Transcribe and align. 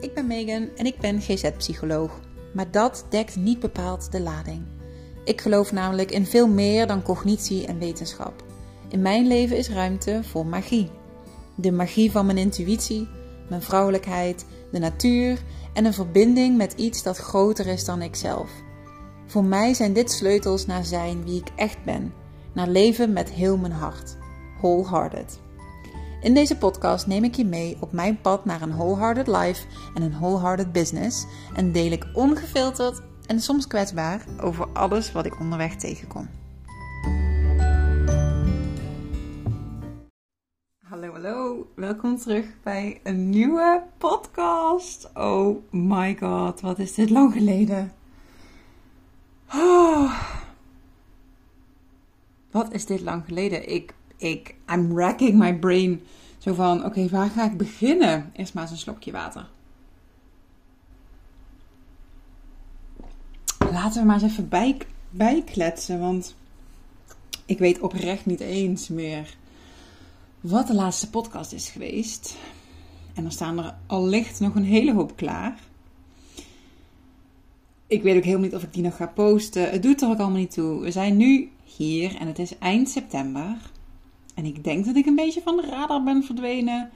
ik 0.00 0.14
ben 0.14 0.26
Megan 0.26 0.68
en 0.76 0.86
ik 0.86 0.98
ben 0.98 1.20
GZ-psycholoog. 1.20 2.20
Maar 2.54 2.70
dat 2.70 3.06
dekt 3.10 3.36
niet 3.36 3.60
bepaald 3.60 4.12
de 4.12 4.20
lading. 4.20 4.62
Ik 5.24 5.40
geloof 5.40 5.72
namelijk 5.72 6.10
in 6.10 6.26
veel 6.26 6.48
meer 6.48 6.86
dan 6.86 7.02
cognitie 7.02 7.66
en 7.66 7.78
wetenschap. 7.78 8.44
In 8.88 9.02
mijn 9.02 9.26
leven 9.26 9.56
is 9.56 9.68
ruimte 9.68 10.20
voor 10.22 10.46
magie. 10.46 10.90
De 11.54 11.72
magie 11.72 12.10
van 12.10 12.26
mijn 12.26 12.38
intuïtie, 12.38 13.08
mijn 13.48 13.62
vrouwelijkheid, 13.62 14.46
de 14.72 14.78
natuur 14.78 15.38
en 15.72 15.84
een 15.84 15.94
verbinding 15.94 16.56
met 16.56 16.72
iets 16.72 17.02
dat 17.02 17.16
groter 17.16 17.66
is 17.66 17.84
dan 17.84 18.02
ikzelf. 18.02 18.50
Voor 19.26 19.44
mij 19.44 19.74
zijn 19.74 19.92
dit 19.92 20.10
sleutels 20.10 20.66
naar 20.66 20.84
zijn 20.84 21.24
wie 21.24 21.40
ik 21.40 21.48
echt 21.56 21.84
ben, 21.84 22.12
naar 22.52 22.68
leven 22.68 23.12
met 23.12 23.30
heel 23.30 23.56
mijn 23.56 23.72
hart. 23.72 24.16
Wholehearted. 24.60 25.38
In 26.28 26.34
deze 26.34 26.58
podcast 26.58 27.06
neem 27.06 27.24
ik 27.24 27.34
je 27.34 27.44
mee 27.44 27.76
op 27.80 27.92
mijn 27.92 28.20
pad 28.20 28.44
naar 28.44 28.62
een 28.62 28.76
wholehearted 28.76 29.26
life 29.26 29.66
en 29.94 30.02
een 30.02 30.10
wholehearted 30.10 30.72
business 30.72 31.26
en 31.54 31.72
deel 31.72 31.92
ik 31.92 32.06
ongefilterd 32.12 33.02
en 33.26 33.40
soms 33.40 33.66
kwetsbaar 33.66 34.24
over 34.40 34.66
alles 34.72 35.12
wat 35.12 35.26
ik 35.26 35.40
onderweg 35.40 35.76
tegenkom. 35.76 36.28
Hallo, 40.88 41.12
hallo. 41.12 41.66
Welkom 41.74 42.18
terug 42.18 42.46
bij 42.62 43.00
een 43.02 43.30
nieuwe 43.30 43.82
podcast. 43.98 45.10
Oh 45.14 45.72
my 45.72 46.16
god, 46.18 46.60
wat 46.60 46.78
is 46.78 46.94
dit 46.94 47.10
lang 47.10 47.32
geleden. 47.32 47.92
Oh. 49.54 50.20
Wat 52.50 52.72
is 52.72 52.86
dit 52.86 53.00
lang 53.00 53.24
geleden? 53.26 53.72
Ik 53.72 53.94
ik, 54.18 54.54
I'm 54.66 54.98
racking 54.98 55.38
my 55.38 55.54
brain. 55.54 56.02
Van, 56.54 56.84
oké, 56.84 57.08
waar 57.08 57.30
ga 57.30 57.44
ik 57.44 57.56
beginnen? 57.56 58.30
Eerst 58.32 58.54
maar 58.54 58.62
eens 58.62 58.72
een 58.72 58.78
slokje 58.78 59.12
water. 59.12 59.48
Laten 63.70 64.00
we 64.00 64.06
maar 64.06 64.22
eens 64.22 64.32
even 64.32 64.48
bij, 64.48 64.76
bijkletsen, 65.10 66.00
want 66.00 66.36
ik 67.46 67.58
weet 67.58 67.80
oprecht 67.80 68.26
niet 68.26 68.40
eens 68.40 68.88
meer 68.88 69.36
wat 70.40 70.66
de 70.66 70.74
laatste 70.74 71.10
podcast 71.10 71.52
is 71.52 71.68
geweest. 71.68 72.36
En 73.14 73.24
er 73.24 73.32
staan 73.32 73.58
er 73.58 73.74
allicht 73.86 74.40
nog 74.40 74.54
een 74.54 74.64
hele 74.64 74.92
hoop 74.92 75.16
klaar. 75.16 75.60
Ik 77.86 78.02
weet 78.02 78.16
ook 78.16 78.24
helemaal 78.24 78.44
niet 78.44 78.54
of 78.54 78.62
ik 78.62 78.72
die 78.72 78.82
nog 78.82 78.96
ga 78.96 79.06
posten. 79.06 79.70
Het 79.70 79.82
doet 79.82 80.02
er 80.02 80.08
ook 80.08 80.18
allemaal 80.18 80.38
niet 80.38 80.52
toe. 80.52 80.80
We 80.80 80.90
zijn 80.90 81.16
nu 81.16 81.50
hier 81.64 82.16
en 82.16 82.26
het 82.26 82.38
is 82.38 82.58
eind 82.58 82.88
september. 82.88 83.56
En 84.38 84.44
ik 84.44 84.64
denk 84.64 84.84
dat 84.84 84.96
ik 84.96 85.06
een 85.06 85.14
beetje 85.14 85.42
van 85.42 85.56
de 85.56 85.66
radar 85.66 86.02
ben 86.02 86.22
verdwenen 86.22 86.90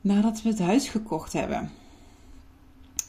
nadat 0.00 0.42
we 0.42 0.48
het 0.48 0.58
huis 0.58 0.88
gekocht 0.88 1.32
hebben. 1.32 1.70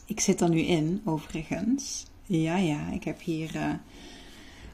Ik 0.04 0.20
zit 0.20 0.40
er 0.40 0.48
nu 0.48 0.58
in, 0.58 1.02
overigens. 1.04 2.06
Ja, 2.26 2.56
ja, 2.56 2.90
ik 2.90 3.04
heb 3.04 3.20
hier 3.20 3.56
uh, 3.56 3.72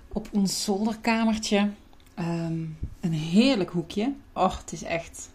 op 0.08 0.28
ons 0.32 0.64
zolderkamertje 0.64 1.70
um, 2.18 2.76
een 3.00 3.12
heerlijk 3.12 3.70
hoekje. 3.70 4.12
Och, 4.32 4.58
het 4.60 4.72
is 4.72 4.82
echt. 4.82 5.30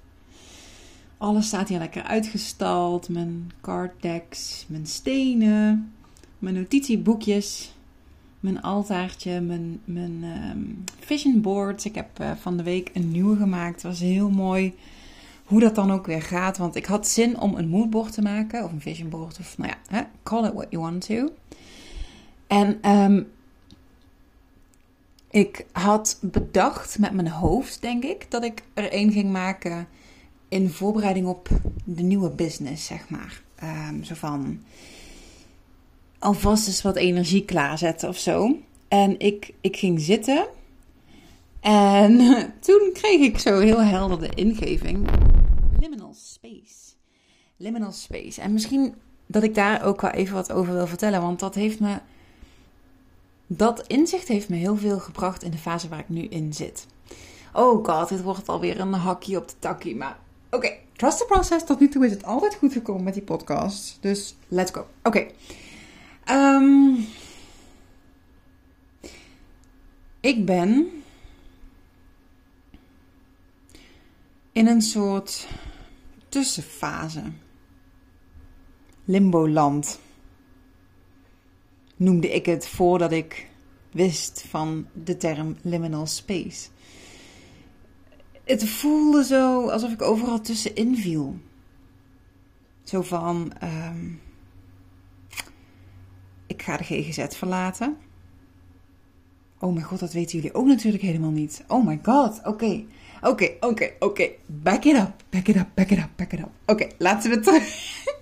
Alles 1.18 1.48
staat 1.48 1.70
hier 1.70 1.80
lekker 1.80 2.04
uitgestald. 2.04 3.10
Mijn 3.10 3.52
card 3.62 4.02
decks, 4.02 4.66
mijn 4.68 4.88
stenen, 4.88 5.94
mijn 6.40 6.56
notitieboekjes 6.56 7.75
mijn 8.40 8.62
altaartje, 8.62 9.42
mijn, 9.42 9.82
mijn 9.86 10.24
um, 10.24 10.84
vision 11.00 11.42
boards. 11.42 11.86
Ik 11.86 11.96
heb 11.96 12.20
uh, 12.22 12.32
van 12.40 12.58
de 12.58 12.64
week 12.64 12.90
een 12.94 13.12
nieuwe 13.12 13.38
gemaakt. 13.38 13.74
Het 13.74 13.84
was 13.84 14.00
heel 14.00 14.30
mooi 14.30 14.74
hoe 15.46 15.60
dat 15.60 15.76
dan 15.76 15.92
ook 15.92 16.06
weer 16.06 16.22
gaat. 16.22 16.58
Want 16.58 16.76
ik 16.76 16.86
had 16.86 17.08
zin 17.08 17.40
om 17.40 17.56
een 17.56 17.68
moodboard 17.68 18.14
te 18.14 18.22
maken. 18.22 18.64
Of 18.64 18.72
een 18.72 18.82
vision 18.82 19.10
board. 19.10 19.40
Of 19.40 19.58
nou 19.58 19.70
ja, 19.70 19.98
hè, 19.98 20.04
call 20.24 20.46
it 20.46 20.54
what 20.54 20.68
you 20.70 20.84
want 20.84 21.06
to. 21.06 21.30
En 22.48 22.92
um, 22.92 23.28
ik 25.30 25.66
had 25.72 26.18
bedacht 26.22 27.00
met 27.00 27.14
mijn 27.14 27.28
hoofd, 27.28 27.82
denk 27.82 28.04
ik, 28.04 28.32
dat 28.32 28.44
ik 28.44 28.64
er 28.74 28.92
één 28.92 29.12
ging 29.12 29.32
maken 29.32 29.88
in 30.48 30.70
voorbereiding 30.70 31.28
op 31.28 31.50
de 31.84 32.04
nieuwe 32.04 32.30
business, 32.30 32.86
zeg 32.86 33.10
maar. 33.10 33.42
Um, 33.64 34.04
zo 34.04 34.16
van 34.16 34.60
alvast 36.26 36.68
eens 36.68 36.82
wat 36.82 36.96
energie 36.96 37.46
klaarzetten 37.46 38.10
of 38.10 38.18
zo. 38.18 38.58
En 38.88 39.20
ik, 39.20 39.54
ik 39.62 39.78
ging 39.78 40.02
zitten. 40.02 40.48
En 41.60 42.18
toen 42.66 42.90
kreeg 42.94 43.20
ik 43.20 43.40
zo 43.40 43.60
heel 43.60 43.82
helder 43.82 44.20
de 44.20 44.30
ingeving. 44.36 45.10
Liminal 45.80 46.14
space. 46.14 46.94
Liminal 47.58 47.92
space. 47.92 48.42
En 48.42 48.54
misschien 48.54 48.96
dat 49.26 49.44
ik 49.44 49.56
daar 49.56 49.84
ook 49.84 50.02
wel 50.02 50.12
even 50.12 50.34
wat 50.36 50.52
over 50.52 50.74
wil 50.74 50.88
vertellen. 50.88 51.22
Want 51.22 51.40
dat 51.40 51.56
heeft 51.56 51.80
me. 51.80 51.98
Dat 53.48 53.88
inzicht 53.88 54.28
heeft 54.28 54.50
me 54.50 54.56
heel 54.56 54.78
veel 54.78 55.00
gebracht 55.00 55.44
in 55.44 55.52
de 55.52 55.58
fase 55.58 55.88
waar 55.88 56.00
ik 56.00 56.10
nu 56.10 56.22
in 56.22 56.54
zit. 56.54 56.88
Oh 57.54 57.86
god, 57.86 58.10
dit 58.10 58.22
wordt 58.22 58.50
alweer 58.50 58.80
een 58.80 58.94
hakje 58.94 59.38
op 59.38 59.48
de 59.48 59.56
takkie. 59.60 59.96
Maar 59.96 60.20
oké, 60.52 60.72
trust 60.96 61.18
the 61.18 61.26
process. 61.26 61.66
Tot 61.66 61.80
nu 61.80 61.90
toe 61.90 62.06
is 62.06 62.12
het 62.12 62.24
altijd 62.24 62.56
goed 62.56 62.74
gekomen 62.74 63.04
met 63.04 63.14
die 63.14 63.24
podcast. 63.24 63.98
Dus 64.02 64.36
let's 64.48 64.72
go. 64.72 64.86
Oké. 65.04 65.28
Um, 66.30 67.08
ik 70.20 70.46
ben 70.46 70.90
in 74.52 74.68
een 74.68 74.82
soort 74.82 75.48
tussenfase. 76.30 77.24
Limboland. 79.04 80.00
Noemde 81.96 82.34
ik 82.34 82.46
het 82.46 82.68
voordat 82.68 83.12
ik 83.12 83.50
wist 83.92 84.46
van 84.50 84.88
de 85.04 85.18
term 85.18 85.58
liminal 85.62 86.06
space. 86.06 86.68
Het 88.44 88.70
voelde 88.70 89.24
zo 89.24 89.70
alsof 89.70 89.92
ik 89.92 90.02
overal 90.02 90.42
tussenin 90.42 90.98
viel. 90.98 91.38
Zo 92.84 93.02
van. 93.02 93.54
Um, 93.64 94.24
ik 96.56 96.64
ga 96.64 96.78
de 96.78 96.84
GGZ 96.84 97.38
verlaten. 97.38 97.98
Oh 99.60 99.74
mijn 99.74 99.86
god, 99.86 100.00
dat 100.00 100.14
weten 100.14 100.36
jullie 100.36 100.54
ook 100.54 100.66
natuurlijk 100.66 101.04
helemaal 101.04 101.32
niet. 101.32 101.64
Oh 101.68 101.86
my 101.86 102.00
god, 102.04 102.42
oké. 102.44 102.84
Oké, 103.22 103.52
oké, 103.60 103.92
oké. 104.00 104.30
Back 104.46 104.84
it 104.84 104.96
up, 104.96 105.24
back 105.30 105.48
it 105.48 105.56
up, 105.56 105.68
back 105.74 105.90
it 105.90 105.98
up, 105.98 106.10
back 106.16 106.34
it 106.34 106.40
up. 106.40 106.50
Oké, 106.66 106.88
laten 106.98 107.30
we 107.30 107.40
terug... 107.40 107.64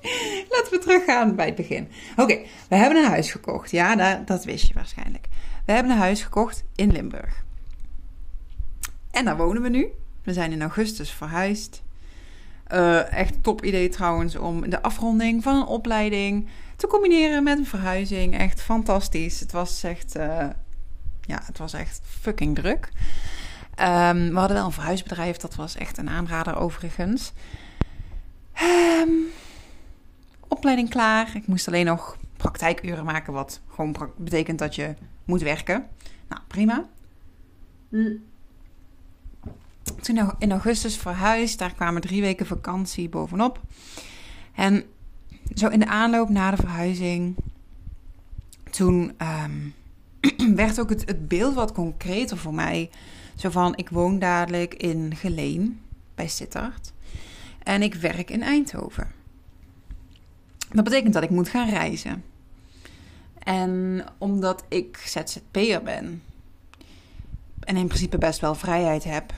laten 0.54 0.72
we 0.72 0.80
teruggaan 0.82 1.36
bij 1.36 1.46
het 1.46 1.56
begin. 1.56 1.88
Oké, 2.16 2.40
we 2.70 2.76
hebben 2.76 3.04
een 3.04 3.10
huis 3.10 3.32
gekocht. 3.32 3.72
Ja, 3.72 3.96
dat, 3.96 4.28
dat 4.28 4.44
wist 4.44 4.68
je 4.68 4.74
waarschijnlijk. 4.74 5.28
We 5.66 5.72
hebben 5.72 5.92
een 5.92 5.98
huis 5.98 6.24
gekocht 6.24 6.64
in 6.76 6.92
Limburg. 6.92 7.44
En 9.12 9.26
daar 9.26 9.38
wonen 9.38 9.62
we 9.62 9.70
nu. 9.70 9.88
We 10.24 10.34
zijn 10.34 10.52
in 10.52 10.62
augustus 10.62 11.12
verhuisd. 11.12 11.84
Uh, 12.74 13.14
echt 13.14 13.44
top 13.44 13.64
idee 13.64 13.90
trouwens 13.90 14.36
om 14.36 14.70
de 14.70 14.82
afronding 14.82 15.44
van 15.44 15.56
een 15.56 15.66
opleiding 15.66 16.48
te 16.84 16.90
combineren 16.90 17.44
met 17.44 17.58
een 17.58 17.66
verhuizing. 17.66 18.38
Echt 18.38 18.62
fantastisch. 18.62 19.40
Het 19.40 19.52
was 19.52 19.84
echt, 19.84 20.18
uh, 20.18 20.48
ja, 21.22 21.42
het 21.44 21.58
was 21.58 21.74
echt 21.74 22.02
fucking 22.04 22.56
druk. 22.56 22.90
Um, 23.80 24.30
we 24.30 24.38
hadden 24.40 24.58
wel 24.58 24.66
een 24.66 24.72
verhuisbedrijf, 24.72 25.38
dat 25.38 25.56
was 25.56 25.76
echt 25.76 25.98
een 25.98 26.10
aanrader 26.10 26.56
overigens. 26.58 27.34
Um, 29.02 29.26
opleiding 30.48 30.90
klaar. 30.90 31.36
Ik 31.36 31.48
moest 31.48 31.68
alleen 31.68 31.86
nog 31.86 32.18
praktijkuren 32.38 33.06
maken, 33.06 33.34
wat 33.34 33.62
gewoon 33.70 33.96
betekent 34.18 34.60
dat 34.60 34.76
je 34.76 34.94
moet 35.26 35.42
werken. 35.42 35.88
Nou, 36.28 36.42
prima. 36.48 36.90
Toen 40.02 40.32
in 40.38 40.52
augustus 40.52 40.98
verhuisd, 40.98 41.60
daar 41.60 41.74
kwamen 41.74 42.02
drie 42.02 42.22
weken 42.22 42.46
vakantie 42.46 43.10
bovenop. 43.10 43.62
En 44.56 44.86
zo 45.56 45.68
in 45.68 45.80
de 45.80 45.88
aanloop 45.88 46.30
na 46.30 46.52
de 46.52 46.58
verhuizing, 46.58 47.36
toen 48.70 49.12
um, 49.44 49.74
werd 50.56 50.80
ook 50.80 50.90
het, 50.90 51.06
het, 51.06 51.28
beeld 51.28 51.54
wat 51.54 51.72
concreter 51.72 52.38
voor 52.38 52.54
mij. 52.54 52.90
Zo 53.36 53.50
van, 53.50 53.76
ik 53.76 53.90
woon 53.90 54.20
dadelijk 54.20 54.74
in 54.74 55.16
Geleen, 55.16 55.80
bij 56.16 56.28
Sittard. 56.28 56.94
En 57.64 57.82
ik 57.82 57.94
werk 57.94 58.30
in 58.30 58.42
Eindhoven. 58.42 59.12
Dat 60.72 60.84
betekent 60.84 61.14
dat 61.14 61.24
ik 61.24 61.30
moet 61.30 61.50
gaan 61.50 61.70
reizen. 61.70 62.24
En 63.40 64.06
omdat 64.18 64.64
ik 64.68 64.98
ZZP'er 64.98 65.84
ben 65.84 66.22
en 67.60 67.78
in 67.78 67.88
principe 67.88 68.18
best 68.18 68.40
wel 68.40 68.56
vrijheid 68.56 69.04
heb, 69.04 69.34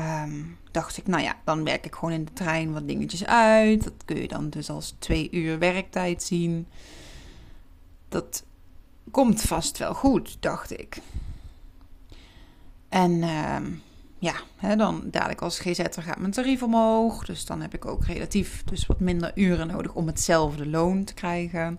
um, 0.00 0.58
dacht 0.70 0.96
ik, 0.96 1.06
nou 1.06 1.22
ja, 1.22 1.36
dan 1.44 1.64
werk 1.64 1.86
ik 1.86 1.94
gewoon 1.94 2.14
in 2.14 2.24
de 2.24 2.32
trein 2.32 2.72
wat 2.72 2.88
dingetjes 2.88 3.24
uit. 3.24 3.84
Dat 3.84 4.04
kun 4.04 4.20
je 4.20 4.28
dan 4.28 4.50
dus 4.50 4.70
als 4.70 4.94
twee 4.98 5.28
uur 5.30 5.58
werktijd 5.58 6.22
zien. 6.22 6.66
Dat 8.08 8.44
komt 9.10 9.42
vast 9.42 9.78
wel 9.78 9.94
goed, 9.94 10.36
dacht 10.40 10.78
ik. 10.78 11.00
En 12.88 13.12
uh, 13.12 13.56
ja, 14.18 14.34
hè, 14.56 14.76
dan 14.76 15.02
dadelijk 15.10 15.40
als 15.40 15.58
GZ'er 15.58 16.02
gaat 16.02 16.18
mijn 16.18 16.32
tarief 16.32 16.62
omhoog. 16.62 17.24
Dus 17.24 17.44
dan 17.44 17.60
heb 17.60 17.74
ik 17.74 17.84
ook 17.84 18.04
relatief 18.04 18.64
dus 18.64 18.86
wat 18.86 19.00
minder 19.00 19.32
uren 19.34 19.66
nodig 19.66 19.94
om 19.94 20.06
hetzelfde 20.06 20.66
loon 20.66 21.04
te 21.04 21.14
krijgen. 21.14 21.78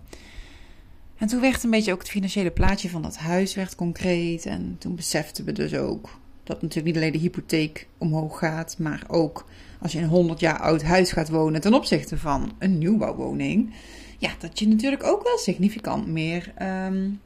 En 1.16 1.26
toen 1.26 1.40
werd 1.40 1.62
een 1.62 1.70
beetje 1.70 1.92
ook 1.92 1.98
het 1.98 2.08
financiële 2.08 2.50
plaatje 2.50 2.90
van 2.90 3.02
dat 3.02 3.16
huis 3.16 3.54
werd 3.54 3.74
concreet. 3.74 4.46
En 4.46 4.76
toen 4.78 4.94
beseften 4.94 5.44
we 5.44 5.52
dus 5.52 5.74
ook 5.74 6.08
dat 6.44 6.62
natuurlijk 6.62 6.94
niet 6.94 6.96
alleen 6.96 7.12
de 7.12 7.18
hypotheek 7.18 7.88
omhoog 7.98 8.38
gaat, 8.38 8.78
maar 8.78 9.04
ook 9.08 9.46
als 9.80 9.92
je 9.92 9.98
een 9.98 10.08
100 10.08 10.40
jaar 10.40 10.58
oud 10.58 10.82
huis 10.82 11.12
gaat 11.12 11.28
wonen 11.28 11.60
ten 11.60 11.74
opzichte 11.74 12.18
van 12.18 12.52
een 12.58 12.78
nieuwbouwwoning, 12.78 13.74
ja, 14.18 14.30
dat 14.38 14.58
je 14.58 14.68
natuurlijk 14.68 15.04
ook 15.04 15.22
wel 15.22 15.38
significant 15.38 16.06
meer 16.06 16.52
um, 16.86 17.20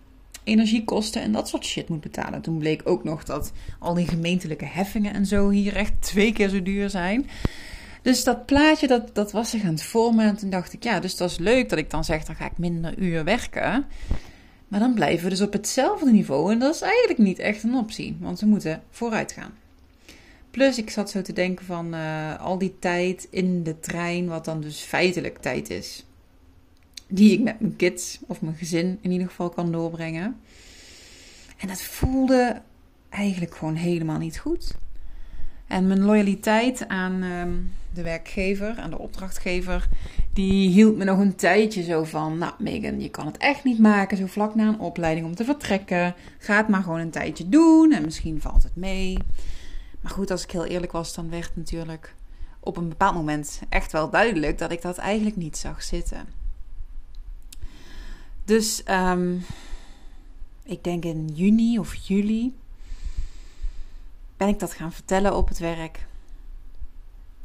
energiekosten 0.44 1.22
en 1.22 1.32
dat 1.32 1.48
soort 1.48 1.64
shit 1.64 1.88
moet 1.88 2.00
betalen. 2.00 2.40
Toen 2.40 2.58
bleek 2.58 2.82
ook 2.84 3.04
nog 3.04 3.24
dat 3.24 3.52
al 3.78 3.94
die 3.94 4.08
gemeentelijke 4.08 4.64
heffingen 4.64 5.14
en 5.14 5.26
zo 5.26 5.50
hier 5.50 5.76
echt 5.76 5.92
twee 6.00 6.32
keer 6.32 6.48
zo 6.48 6.62
duur 6.62 6.90
zijn. 6.90 7.28
Dus 8.02 8.24
dat 8.24 8.46
plaatje, 8.46 8.86
dat, 8.86 9.14
dat 9.14 9.32
was 9.32 9.50
zich 9.50 9.62
aan 9.62 9.70
het 9.70 9.82
vormen. 9.82 10.26
En 10.26 10.36
toen 10.36 10.50
dacht 10.50 10.72
ik, 10.72 10.82
ja, 10.82 11.00
dus 11.00 11.16
dat 11.16 11.30
is 11.30 11.38
leuk 11.38 11.68
dat 11.68 11.78
ik 11.78 11.90
dan 11.90 12.04
zeg, 12.04 12.24
dan 12.24 12.34
ga 12.34 12.44
ik 12.44 12.58
minder 12.58 12.98
uur 12.98 13.24
werken. 13.24 13.86
Maar 14.74 14.82
dan 14.82 14.94
blijven 14.94 15.24
we 15.24 15.30
dus 15.30 15.40
op 15.40 15.52
hetzelfde 15.52 16.10
niveau. 16.10 16.52
En 16.52 16.58
dat 16.58 16.74
is 16.74 16.80
eigenlijk 16.80 17.18
niet 17.18 17.38
echt 17.38 17.62
een 17.62 17.74
optie, 17.74 18.16
want 18.20 18.40
we 18.40 18.46
moeten 18.46 18.82
vooruit 18.90 19.32
gaan. 19.32 19.54
Plus, 20.50 20.78
ik 20.78 20.90
zat 20.90 21.10
zo 21.10 21.22
te 21.22 21.32
denken 21.32 21.66
van 21.66 21.94
uh, 21.94 22.40
al 22.40 22.58
die 22.58 22.78
tijd 22.78 23.26
in 23.30 23.62
de 23.62 23.80
trein, 23.80 24.26
wat 24.26 24.44
dan 24.44 24.60
dus 24.60 24.80
feitelijk 24.80 25.38
tijd 25.38 25.70
is 25.70 26.04
die 27.08 27.32
ik 27.32 27.40
met 27.40 27.60
mijn 27.60 27.76
kids 27.76 28.18
of 28.26 28.40
mijn 28.40 28.56
gezin 28.56 28.98
in 29.00 29.10
ieder 29.10 29.28
geval 29.28 29.48
kan 29.48 29.72
doorbrengen. 29.72 30.40
En 31.58 31.68
dat 31.68 31.82
voelde 31.82 32.62
eigenlijk 33.08 33.56
gewoon 33.56 33.74
helemaal 33.74 34.18
niet 34.18 34.38
goed. 34.38 34.74
En 35.66 35.86
mijn 35.86 36.04
loyaliteit 36.04 36.88
aan 36.88 37.22
ehm, 37.22 37.52
de 37.92 38.02
werkgever, 38.02 38.76
aan 38.76 38.90
de 38.90 38.98
opdrachtgever, 38.98 39.88
die 40.32 40.68
hield 40.68 40.96
me 40.96 41.04
nog 41.04 41.18
een 41.18 41.34
tijdje 41.34 41.82
zo 41.82 42.04
van: 42.04 42.38
Nou, 42.38 42.52
Megan, 42.58 43.00
je 43.00 43.10
kan 43.10 43.26
het 43.26 43.36
echt 43.36 43.64
niet 43.64 43.78
maken 43.78 44.16
zo 44.16 44.26
vlak 44.26 44.54
na 44.54 44.68
een 44.68 44.80
opleiding 44.80 45.26
om 45.26 45.34
te 45.34 45.44
vertrekken. 45.44 46.14
Ga 46.38 46.56
het 46.56 46.68
maar 46.68 46.82
gewoon 46.82 47.00
een 47.00 47.10
tijdje 47.10 47.48
doen 47.48 47.92
en 47.92 48.04
misschien 48.04 48.40
valt 48.40 48.62
het 48.62 48.76
mee. 48.76 49.18
Maar 50.00 50.12
goed, 50.12 50.30
als 50.30 50.42
ik 50.42 50.50
heel 50.50 50.64
eerlijk 50.64 50.92
was, 50.92 51.14
dan 51.14 51.30
werd 51.30 51.50
natuurlijk 51.54 52.14
op 52.60 52.76
een 52.76 52.88
bepaald 52.88 53.14
moment 53.14 53.62
echt 53.68 53.92
wel 53.92 54.10
duidelijk 54.10 54.58
dat 54.58 54.72
ik 54.72 54.82
dat 54.82 54.98
eigenlijk 54.98 55.36
niet 55.36 55.56
zag 55.56 55.82
zitten. 55.82 56.26
Dus 58.44 58.82
um, 58.90 59.44
ik 60.62 60.84
denk 60.84 61.04
in 61.04 61.30
juni 61.34 61.78
of 61.78 61.94
juli 61.94 62.54
ben 64.36 64.48
ik 64.48 64.58
dat 64.58 64.72
gaan 64.72 64.92
vertellen 64.92 65.36
op 65.36 65.48
het 65.48 65.58
werk. 65.58 66.06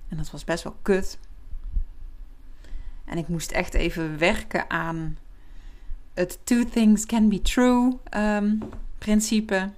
En 0.08 0.18
dat 0.18 0.32
was 0.32 0.44
best 0.44 0.64
wel 0.64 0.76
kut. 0.82 1.20
En 3.06 3.18
ik 3.18 3.28
moest 3.28 3.52
echt 3.52 3.74
even 3.74 4.18
werken 4.18 4.70
aan 4.70 5.18
het 6.14 6.40
two 6.44 6.66
things 6.66 7.06
can 7.06 7.30
be 7.30 7.42
true 7.42 7.98
um, 8.18 8.60
principe. 8.98 9.70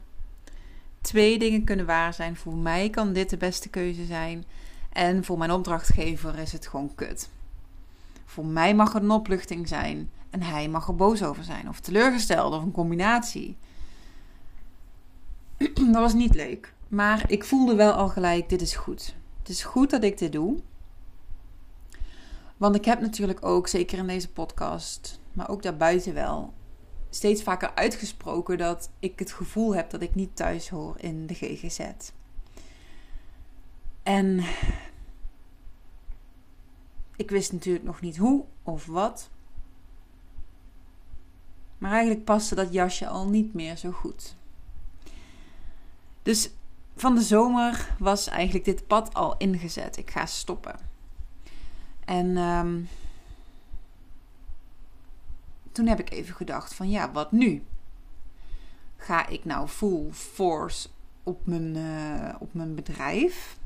Twee 1.02 1.40
dingen 1.40 1.64
kunnen 1.64 1.86
waar 1.86 2.14
zijn. 2.14 2.36
Voor 2.36 2.56
mij 2.56 2.90
kan 2.90 3.14
dit 3.14 3.30
de 3.30 3.38
beste 3.38 3.70
keuze 3.70 4.06
zijn. 4.06 4.46
En 4.90 5.24
voor 5.24 5.38
mijn 5.38 5.52
opdrachtgever 5.52 6.40
is 6.40 6.52
het 6.52 6.68
gewoon 6.68 6.96
kut. 6.96 7.30
Voor 8.26 8.46
mij 8.46 8.76
mag 8.76 8.94
het 8.94 9.04
een 9.04 9.12
opluchting 9.12 9.68
zijn. 9.68 10.10
En 10.30 10.42
hij 10.42 10.68
mag 10.68 10.88
er 10.88 10.96
boos 10.96 11.24
over 11.24 11.44
zijn, 11.44 11.70
of 11.70 11.80
teleurgesteld, 11.80 12.54
of 12.54 12.64
een 12.64 12.72
combinatie. 12.72 13.58
dat 15.74 15.94
was 15.94 16.14
niet 16.14 16.36
leuk. 16.36 16.74
Maar 16.92 17.32
ik 17.32 17.44
voelde 17.44 17.76
wel 17.76 17.92
al 17.92 18.10
gelijk: 18.10 18.50
dit 18.50 18.62
is 18.62 18.76
goed. 18.76 19.16
Het 19.40 19.50
is 19.50 19.64
goed 19.64 19.90
dat 19.90 20.04
ik 20.04 20.18
dit 20.18 20.32
doe. 20.32 20.60
Want 22.58 22.76
ik 22.76 22.86
heb 22.86 23.02
natuurlijk 23.02 23.46
ook, 23.46 23.68
zeker 23.68 23.98
in 23.98 24.08
deze 24.08 24.30
podcast, 24.30 25.20
maar 25.34 25.50
ook 25.50 25.64
daarbuiten 25.64 26.14
wel, 26.14 26.54
steeds 27.10 27.44
vaker 27.44 27.76
uitgesproken 27.76 28.58
dat 28.58 28.90
ik 29.00 29.20
het 29.20 29.32
gevoel 29.32 29.76
heb 29.76 29.90
dat 29.90 30.02
ik 30.02 30.16
niet 30.16 30.36
thuis 30.36 30.70
hoor 30.70 30.96
in 31.00 31.28
de 31.28 31.34
GGZ. 31.34 31.80
En 34.04 34.44
ik 37.16 37.30
wist 37.30 37.52
natuurlijk 37.52 37.86
nog 37.86 38.02
niet 38.02 38.18
hoe 38.18 38.44
of 38.64 38.86
wat. 38.86 39.30
Maar 41.78 41.92
eigenlijk 41.92 42.24
paste 42.26 42.56
dat 42.56 42.74
jasje 42.74 43.08
al 43.08 43.30
niet 43.30 43.54
meer 43.54 43.78
zo 43.78 43.92
goed. 43.92 44.36
Dus 46.24 46.52
van 47.02 47.16
de 47.16 47.22
zomer 47.22 47.96
was 48.00 48.28
eigenlijk 48.28 48.66
dit 48.66 48.88
pad 48.88 49.14
al 49.14 49.38
ingezet. 49.38 49.98
Ik 49.98 50.12
ga 50.12 50.26
stoppen. 50.26 50.76
En 52.06 52.38
um, 52.38 52.88
toen 55.72 55.88
heb 55.88 56.00
ik 56.00 56.12
even 56.12 56.36
gedacht 56.36 56.74
van 56.74 56.90
ja, 56.90 57.12
wat 57.12 57.32
nu? 57.32 57.64
Ga 58.98 59.28
ik 59.28 59.46
nou 59.46 59.68
full 59.68 60.12
force 60.12 60.90
op 61.24 61.46
mijn, 61.46 61.76
uh, 61.76 62.36
op 62.40 62.54
mijn 62.54 62.76
bedrijf? 62.76 63.58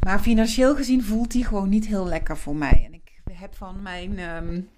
Maar 0.00 0.20
financieel 0.20 0.76
gezien 0.76 1.04
voelt 1.04 1.30
die 1.30 1.44
gewoon 1.44 1.68
niet 1.68 1.86
heel 1.86 2.06
lekker 2.06 2.36
voor 2.36 2.56
mij. 2.56 2.82
En 2.84 2.94
ik 2.94 3.20
heb 3.32 3.54
van 3.54 3.82
mijn 3.82 4.18
um, 4.18 4.68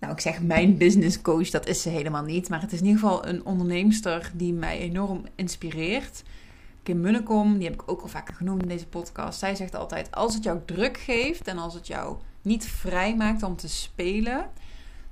nou, 0.00 0.12
ik 0.12 0.20
zeg 0.20 0.42
mijn 0.42 0.76
business 0.76 1.20
coach, 1.20 1.50
dat 1.50 1.66
is 1.66 1.82
ze 1.82 1.88
helemaal 1.88 2.22
niet. 2.22 2.48
Maar 2.48 2.60
het 2.60 2.72
is 2.72 2.80
in 2.80 2.86
ieder 2.86 3.00
geval 3.00 3.26
een 3.26 3.44
onderneemster 3.44 4.30
die 4.34 4.52
mij 4.52 4.78
enorm 4.78 5.24
inspireert. 5.34 6.22
Kim 6.82 7.00
Munnekom, 7.00 7.58
die 7.58 7.68
heb 7.68 7.82
ik 7.82 7.90
ook 7.90 8.00
al 8.00 8.08
vaker 8.08 8.34
genoemd 8.34 8.62
in 8.62 8.68
deze 8.68 8.86
podcast. 8.86 9.38
Zij 9.38 9.54
zegt 9.54 9.74
altijd: 9.74 10.10
als 10.10 10.34
het 10.34 10.42
jou 10.42 10.58
druk 10.64 10.98
geeft 10.98 11.46
en 11.46 11.58
als 11.58 11.74
het 11.74 11.86
jou 11.86 12.16
niet 12.42 12.66
vrij 12.66 13.16
maakt 13.16 13.42
om 13.42 13.56
te 13.56 13.68
spelen, 13.68 14.50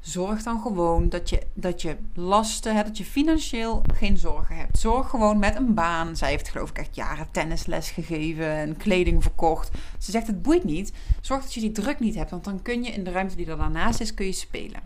zorg 0.01 0.43
dan 0.43 0.61
gewoon 0.61 1.09
dat 1.09 1.29
je, 1.29 1.43
dat 1.55 1.83
je 1.83 1.97
lasten 2.15 2.75
hebt, 2.75 2.87
dat 2.87 2.99
je 2.99 3.05
financieel 3.05 3.83
geen 3.95 4.19
zorgen 4.19 4.57
hebt. 4.57 4.79
Zorg 4.79 5.09
gewoon 5.11 5.39
met 5.39 5.57
een 5.57 5.75
baan. 5.75 6.17
Zij 6.17 6.31
heeft 6.31 6.49
geloof 6.49 6.71
ik 6.71 6.79
echt 6.79 6.97
jaren 6.97 7.31
tennisles 7.31 7.91
gegeven 7.91 8.51
en 8.51 8.77
kleding 8.77 9.23
verkocht. 9.23 9.71
Ze 9.99 10.11
zegt 10.11 10.27
het 10.27 10.43
boeit 10.43 10.65
niet. 10.65 10.93
Zorg 11.21 11.43
dat 11.43 11.55
je 11.55 11.61
die 11.61 11.73
druk 11.73 12.01
niet 12.01 12.15
hebt, 12.15 12.31
want 12.31 12.45
dan 12.45 12.63
kun 12.63 12.85
je 12.85 12.91
in 12.91 13.05
de 13.05 13.11
ruimte 13.11 13.37
die 13.37 13.47
er 13.47 13.57
daarnaast 13.57 14.01
is, 14.01 14.15
kun 14.15 14.27
je 14.27 14.33
spelen. 14.33 14.81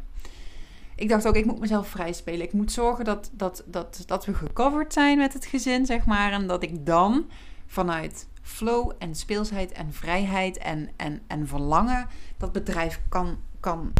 Ik 0.96 1.08
dacht 1.08 1.26
ook, 1.26 1.36
ik 1.36 1.46
moet 1.46 1.60
mezelf 1.60 1.88
vrij 1.88 2.12
spelen. 2.12 2.46
Ik 2.46 2.52
moet 2.52 2.72
zorgen 2.72 3.04
dat, 3.04 3.30
dat, 3.32 3.64
dat, 3.66 4.02
dat 4.06 4.24
we 4.24 4.34
gecoverd 4.34 4.92
zijn 4.92 5.18
met 5.18 5.32
het 5.32 5.46
gezin, 5.46 5.86
zeg 5.86 6.04
maar. 6.04 6.32
En 6.32 6.46
dat 6.46 6.62
ik 6.62 6.86
dan 6.86 7.26
vanuit 7.66 8.28
flow 8.42 8.92
en 8.98 9.14
speelsheid 9.14 9.72
en 9.72 9.92
vrijheid 9.92 10.58
en, 10.58 10.90
en, 10.96 11.22
en 11.26 11.48
verlangen 11.48 12.06
dat 12.36 12.52
bedrijf 12.52 13.00
kan, 13.08 13.38
kan 13.60 13.92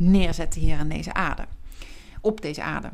neerzetten 0.00 0.60
hier 0.60 0.78
in 0.78 0.88
deze 0.88 1.12
aarde. 1.12 1.46
Op 2.20 2.40
deze 2.40 2.62
aarde. 2.62 2.90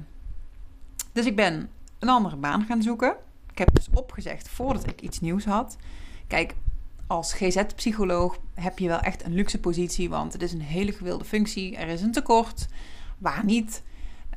Dus 1.12 1.26
ik 1.26 1.36
ben 1.36 1.68
een 1.98 2.08
andere 2.08 2.36
baan 2.36 2.64
gaan 2.64 2.82
zoeken. 2.82 3.16
Ik 3.50 3.58
heb 3.58 3.74
dus 3.74 3.88
opgezegd 3.92 4.48
voordat 4.48 4.86
ik 4.86 5.00
iets 5.00 5.20
nieuws 5.20 5.44
had. 5.44 5.76
Kijk, 6.26 6.54
als 7.06 7.32
GZ-psycholoog 7.32 8.38
heb 8.54 8.78
je 8.78 8.88
wel 8.88 9.00
echt 9.00 9.24
een 9.24 9.34
luxe 9.34 9.60
positie, 9.60 10.08
want 10.08 10.32
het 10.32 10.42
is 10.42 10.52
een 10.52 10.60
hele 10.60 10.92
gewilde 10.92 11.24
functie. 11.24 11.76
Er 11.76 11.88
is 11.88 12.02
een 12.02 12.12
tekort. 12.12 12.66
Waar 13.18 13.44
niet? 13.44 13.82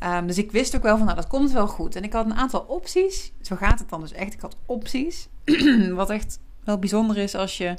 Um, 0.04 0.28
dus 0.28 0.38
ik 0.38 0.52
wist 0.52 0.76
ook 0.76 0.82
wel 0.84 0.98
van, 0.98 1.06
nou, 1.06 1.18
dat 1.18 1.28
komt 1.28 1.52
wel 1.52 1.68
goed. 1.68 1.96
En 1.96 2.04
ik 2.04 2.14
had 2.14 2.26
een 2.26 2.34
aantal 2.34 2.60
opties. 2.60 3.32
Zo 3.42 3.56
gaat 3.56 3.80
het 3.80 3.90
dan 3.90 4.00
dus 4.00 4.12
echt. 4.12 4.34
Ik 4.34 4.42
had 4.42 4.58
opties. 4.66 5.28
Wat 5.94 6.10
echt 6.10 6.40
wel 6.64 6.80
bijzonder 6.80 7.18
is 7.18 7.36
als 7.36 7.58
je 7.58 7.76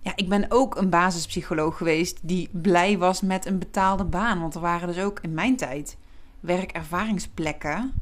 ja, 0.00 0.12
ik 0.14 0.28
ben 0.28 0.46
ook 0.48 0.76
een 0.76 0.90
basispsycholoog 0.90 1.76
geweest 1.76 2.18
die 2.22 2.48
blij 2.52 2.98
was 2.98 3.20
met 3.20 3.46
een 3.46 3.58
betaalde 3.58 4.04
baan. 4.04 4.40
Want 4.40 4.54
er 4.54 4.60
waren 4.60 4.88
dus 4.88 4.98
ook 4.98 5.18
in 5.20 5.34
mijn 5.34 5.56
tijd 5.56 5.96
werkervaringsplekken. 6.40 7.92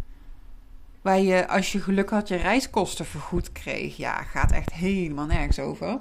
Waar 1.02 1.20
je, 1.20 1.48
als 1.48 1.72
je 1.72 1.80
geluk 1.80 2.10
had, 2.10 2.28
je 2.28 2.36
reiskosten 2.36 3.06
vergoed 3.06 3.52
kreeg. 3.52 3.96
Ja, 3.96 4.22
gaat 4.22 4.52
echt 4.52 4.72
helemaal 4.72 5.26
nergens 5.26 5.58
over. 5.58 6.00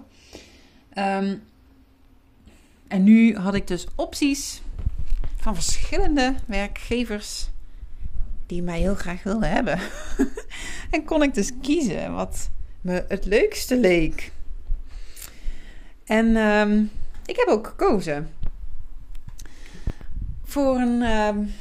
Um, 0.97 1.43
en 2.87 3.03
nu 3.03 3.35
had 3.35 3.53
ik 3.53 3.67
dus 3.67 3.87
opties 3.95 4.61
van 5.35 5.55
verschillende 5.55 6.35
werkgevers 6.45 7.49
die 8.45 8.61
mij 8.61 8.79
heel 8.79 8.95
graag 8.95 9.23
wilden 9.23 9.49
hebben. 9.49 9.79
en 10.91 11.03
kon 11.05 11.23
ik 11.23 11.33
dus 11.33 11.51
kiezen 11.61 12.13
wat 12.13 12.49
me 12.81 13.05
het 13.07 13.25
leukste 13.25 13.77
leek. 13.77 14.31
En 16.07 16.35
ehm, 16.35 16.83
ik 17.25 17.35
heb 17.35 17.47
ook 17.47 17.67
gekozen 17.67 18.29
voor 20.43 20.75
een, 20.75 21.01
um, 21.01 21.53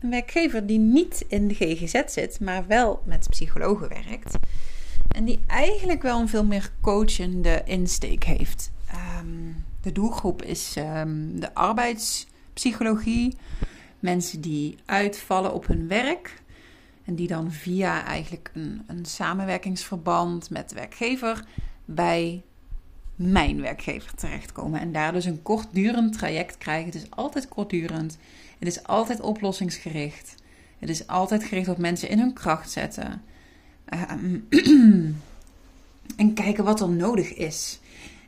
een, 0.00 0.10
werkgever 0.10 0.66
die 0.66 0.78
niet 0.78 1.24
in 1.28 1.48
de 1.48 1.54
GGZ 1.54 2.02
zit, 2.06 2.40
maar 2.40 2.66
wel 2.66 3.02
met 3.04 3.26
psychologen 3.30 3.88
werkt. 3.88 4.38
En 5.08 5.24
die 5.24 5.40
eigenlijk 5.46 6.02
wel 6.02 6.20
een 6.20 6.28
veel 6.28 6.44
meer 6.44 6.70
coachende 6.80 7.62
insteek 7.64 8.24
heeft. 8.24 8.70
Um, 9.18 9.64
de 9.82 9.92
doelgroep 9.92 10.42
is 10.42 10.72
de 10.72 11.54
arbeidspsychologie. 11.54 13.36
Mensen 13.98 14.40
die 14.40 14.76
uitvallen 14.84 15.54
op 15.54 15.66
hun 15.66 15.88
werk. 15.88 16.42
En 17.04 17.14
die 17.14 17.26
dan 17.26 17.52
via 17.52 18.04
eigenlijk 18.04 18.50
een, 18.54 18.82
een 18.86 19.04
samenwerkingsverband 19.04 20.50
met 20.50 20.68
de 20.68 20.74
werkgever 20.74 21.44
bij 21.84 22.42
mijn 23.20 23.60
werkgever 23.60 24.14
terechtkomen. 24.14 24.80
En 24.80 24.92
daar 24.92 25.12
dus 25.12 25.24
een 25.24 25.42
kortdurend 25.42 26.12
traject 26.12 26.58
krijgen. 26.58 26.86
Het 26.86 27.02
is 27.02 27.10
altijd 27.10 27.48
kortdurend. 27.48 28.18
Het 28.58 28.68
is 28.68 28.82
altijd 28.82 29.20
oplossingsgericht. 29.20 30.34
Het 30.78 30.88
is 30.88 31.06
altijd 31.06 31.44
gericht 31.44 31.68
op 31.68 31.78
mensen 31.78 32.08
in 32.08 32.18
hun 32.18 32.32
kracht 32.32 32.70
zetten. 32.70 33.22
Ehm, 33.84 34.38
en 36.16 36.34
kijken 36.34 36.64
wat 36.64 36.80
er 36.80 36.88
nodig 36.88 37.34
is. 37.34 37.80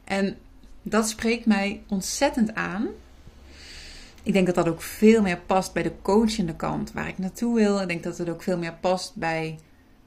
En 0.04 0.36
dat 0.82 1.08
spreekt 1.08 1.46
mij 1.46 1.82
ontzettend 1.88 2.54
aan. 2.54 2.86
Ik 4.22 4.32
denk 4.32 4.46
dat 4.46 4.54
dat 4.54 4.68
ook 4.68 4.82
veel 4.82 5.22
meer 5.22 5.38
past 5.38 5.72
bij 5.72 5.82
de 5.82 5.92
coachende 6.02 6.56
kant 6.56 6.92
waar 6.92 7.08
ik 7.08 7.18
naartoe 7.18 7.54
wil. 7.54 7.80
Ik 7.80 7.88
denk 7.88 8.02
dat 8.02 8.18
het 8.18 8.28
ook 8.28 8.42
veel 8.42 8.58
meer 8.58 8.74
past 8.80 9.14
bij 9.14 9.58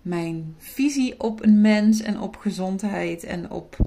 mijn 0.01 0.55
visie 0.57 1.19
op 1.19 1.43
een 1.43 1.61
mens 1.61 2.01
en 2.01 2.19
op 2.19 2.35
gezondheid 2.35 3.23
en 3.23 3.51
op 3.51 3.77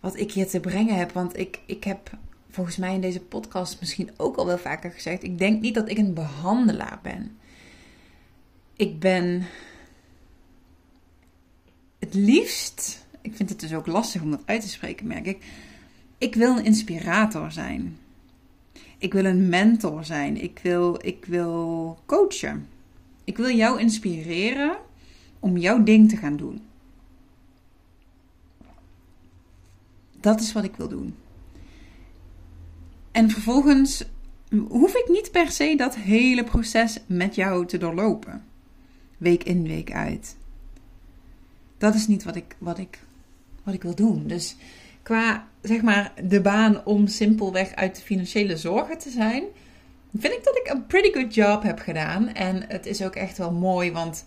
wat 0.00 0.18
ik 0.18 0.32
hier 0.32 0.48
te 0.48 0.60
brengen 0.60 0.96
heb. 0.96 1.12
Want 1.12 1.38
ik, 1.38 1.60
ik 1.66 1.84
heb 1.84 2.10
volgens 2.50 2.76
mij 2.76 2.94
in 2.94 3.00
deze 3.00 3.20
podcast 3.20 3.80
misschien 3.80 4.10
ook 4.16 4.36
al 4.36 4.46
wel 4.46 4.58
vaker 4.58 4.90
gezegd: 4.90 5.22
ik 5.22 5.38
denk 5.38 5.60
niet 5.60 5.74
dat 5.74 5.90
ik 5.90 5.98
een 5.98 6.14
behandelaar 6.14 6.98
ben. 7.02 7.38
Ik 8.76 8.98
ben 8.98 9.46
het 11.98 12.14
liefst, 12.14 13.06
ik 13.20 13.34
vind 13.34 13.48
het 13.48 13.60
dus 13.60 13.74
ook 13.74 13.86
lastig 13.86 14.22
om 14.22 14.30
dat 14.30 14.42
uit 14.44 14.60
te 14.60 14.68
spreken, 14.68 15.06
merk 15.06 15.26
ik. 15.26 15.44
Ik 16.18 16.34
wil 16.34 16.56
een 16.56 16.64
inspirator 16.64 17.52
zijn. 17.52 17.98
Ik 18.98 19.12
wil 19.12 19.24
een 19.24 19.48
mentor 19.48 20.04
zijn. 20.04 20.42
Ik 20.42 20.58
wil, 20.62 20.98
ik 21.02 21.24
wil 21.24 21.98
coachen. 22.06 22.68
Ik 23.24 23.36
wil 23.36 23.50
jou 23.50 23.80
inspireren 23.80 24.76
om 25.38 25.56
jouw 25.56 25.82
ding 25.82 26.08
te 26.08 26.16
gaan 26.16 26.36
doen. 26.36 26.60
Dat 30.20 30.40
is 30.40 30.52
wat 30.52 30.64
ik 30.64 30.76
wil 30.76 30.88
doen. 30.88 31.14
En 33.10 33.30
vervolgens 33.30 34.04
hoef 34.68 34.94
ik 34.94 35.08
niet 35.08 35.30
per 35.30 35.50
se 35.50 35.74
dat 35.76 35.96
hele 35.96 36.44
proces 36.44 36.98
met 37.06 37.34
jou 37.34 37.66
te 37.66 37.78
doorlopen. 37.78 38.44
Week 39.18 39.44
in, 39.44 39.62
week 39.62 39.92
uit. 39.92 40.36
Dat 41.78 41.94
is 41.94 42.06
niet 42.06 42.24
wat 42.24 42.36
ik, 42.36 42.56
wat 42.58 42.78
ik, 42.78 42.98
wat 43.62 43.74
ik 43.74 43.82
wil 43.82 43.94
doen. 43.94 44.26
Dus 44.26 44.56
qua 45.02 45.48
zeg 45.62 45.82
maar 45.82 46.12
de 46.24 46.40
baan 46.40 46.84
om 46.84 47.06
simpelweg 47.06 47.74
uit 47.74 47.96
de 47.96 48.02
financiële 48.02 48.56
zorgen 48.56 48.98
te 48.98 49.10
zijn, 49.10 49.44
vind 50.16 50.34
ik 50.34 50.44
dat 50.44 50.56
ik 50.56 50.70
een 50.72 50.86
pretty 50.86 51.12
good 51.12 51.34
job 51.34 51.62
heb 51.62 51.78
gedaan. 51.78 52.28
En 52.28 52.64
het 52.68 52.86
is 52.86 53.02
ook 53.02 53.14
echt 53.14 53.38
wel 53.38 53.52
mooi, 53.52 53.92
want 53.92 54.24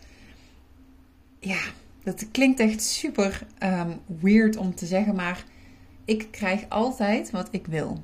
ja, 1.40 1.60
dat 2.04 2.26
klinkt 2.32 2.60
echt 2.60 2.84
super 2.84 3.48
um, 3.64 4.00
weird 4.22 4.58
om 4.58 4.76
te 4.76 4.86
zeggen, 4.86 5.16
maar 5.16 5.46
ik 6.06 6.28
krijg 6.32 6.70
altijd 6.70 7.32
wat 7.32 7.48
ik 7.52 7.68
wil. 7.68 8.04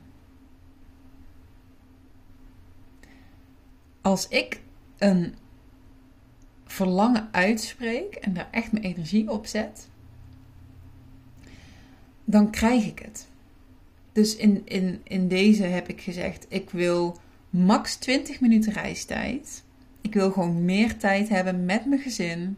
Als 4.01 4.27
ik 4.27 4.62
een 4.98 5.36
verlangen 6.65 7.29
uitspreek 7.32 8.15
en 8.15 8.34
daar 8.34 8.48
echt 8.51 8.72
mijn 8.72 8.84
energie 8.84 9.29
op 9.29 9.46
zet, 9.46 9.89
dan 12.24 12.51
krijg 12.51 12.86
ik 12.86 13.00
het. 13.00 13.27
Dus 14.12 14.36
in, 14.36 14.62
in, 14.65 15.01
in 15.03 15.27
deze 15.27 15.63
heb 15.63 15.88
ik 15.88 16.01
gezegd: 16.01 16.46
ik 16.50 16.70
wil 16.70 17.18
max 17.50 17.96
20 17.96 18.39
minuten 18.39 18.74
reistijd. 18.74 19.63
Ik 20.01 20.13
wil 20.13 20.32
gewoon 20.32 20.65
meer 20.65 20.98
tijd 20.98 21.29
hebben 21.29 21.65
met 21.65 21.86
mijn 21.86 22.01
gezin. 22.01 22.58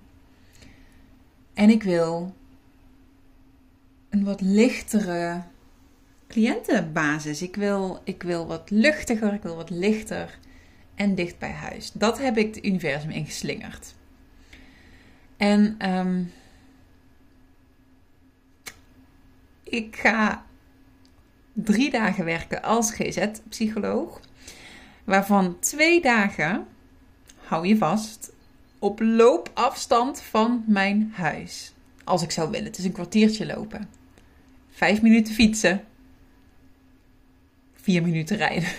En 1.53 1.69
ik 1.69 1.83
wil 1.83 2.33
een 4.11 4.23
wat 4.23 4.41
lichtere 4.41 5.41
cliëntenbasis. 6.27 7.41
Ik 7.41 7.55
wil, 7.55 8.01
ik 8.03 8.23
wil 8.23 8.47
wat 8.47 8.69
luchtiger, 8.69 9.33
ik 9.33 9.41
wil 9.41 9.55
wat 9.55 9.69
lichter 9.69 10.39
en 10.95 11.15
dicht 11.15 11.39
bij 11.39 11.51
huis. 11.51 11.91
Dat 11.91 12.17
heb 12.17 12.37
ik 12.37 12.55
het 12.55 12.65
universum 12.65 13.09
ingeslingerd. 13.09 13.93
En 15.37 15.75
ehm, 15.77 16.23
ik 19.63 19.95
ga 19.95 20.45
drie 21.53 21.91
dagen 21.91 22.25
werken 22.25 22.63
als 22.63 22.91
GZ-psycholoog. 22.91 24.19
Waarvan 25.03 25.59
twee 25.59 26.01
dagen, 26.01 26.67
hou 27.35 27.67
je 27.67 27.77
vast, 27.77 28.31
op 28.79 28.99
loopafstand 28.99 30.21
van 30.21 30.63
mijn 30.67 31.11
huis. 31.15 31.73
Als 32.03 32.23
ik 32.23 32.31
zou 32.31 32.49
willen. 32.49 32.65
Het 32.65 32.77
is 32.77 32.85
een 32.85 32.91
kwartiertje 32.91 33.45
lopen. 33.45 34.00
Vijf 34.81 35.01
minuten 35.01 35.33
fietsen. 35.33 35.83
Vier 37.73 38.01
minuten 38.01 38.37
rijden. 38.37 38.69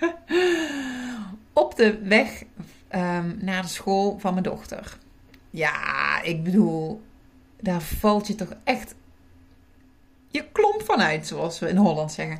op 1.52 1.76
de 1.76 1.98
weg 1.98 2.42
um, 2.94 3.38
naar 3.40 3.62
de 3.62 3.68
school 3.68 4.18
van 4.18 4.32
mijn 4.32 4.44
dochter. 4.44 4.98
Ja, 5.50 6.22
ik 6.22 6.42
bedoel, 6.42 7.02
daar 7.60 7.82
valt 7.82 8.26
je 8.26 8.34
toch 8.34 8.54
echt 8.64 8.94
je 10.28 10.44
klomp 10.52 10.82
vanuit, 10.84 11.26
zoals 11.26 11.58
we 11.58 11.68
in 11.68 11.76
Holland 11.76 12.12
zeggen. 12.12 12.38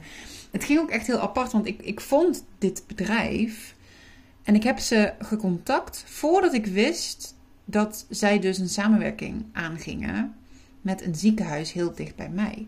Het 0.51 0.65
ging 0.65 0.81
ook 0.81 0.91
echt 0.91 1.07
heel 1.07 1.21
apart, 1.21 1.53
want 1.53 1.67
ik, 1.67 1.83
ik 1.83 2.01
vond 2.01 2.45
dit 2.59 2.85
bedrijf 2.87 3.75
en 4.43 4.55
ik 4.55 4.63
heb 4.63 4.79
ze 4.79 5.13
gecontact 5.19 6.05
voordat 6.07 6.55
ik 6.55 6.67
wist 6.67 7.35
dat 7.65 8.07
zij 8.09 8.39
dus 8.39 8.59
een 8.59 8.69
samenwerking 8.69 9.45
aangingen 9.53 10.35
met 10.81 11.05
een 11.05 11.15
ziekenhuis 11.15 11.73
heel 11.73 11.95
dicht 11.95 12.17
bij 12.17 12.31
mij. 12.31 12.67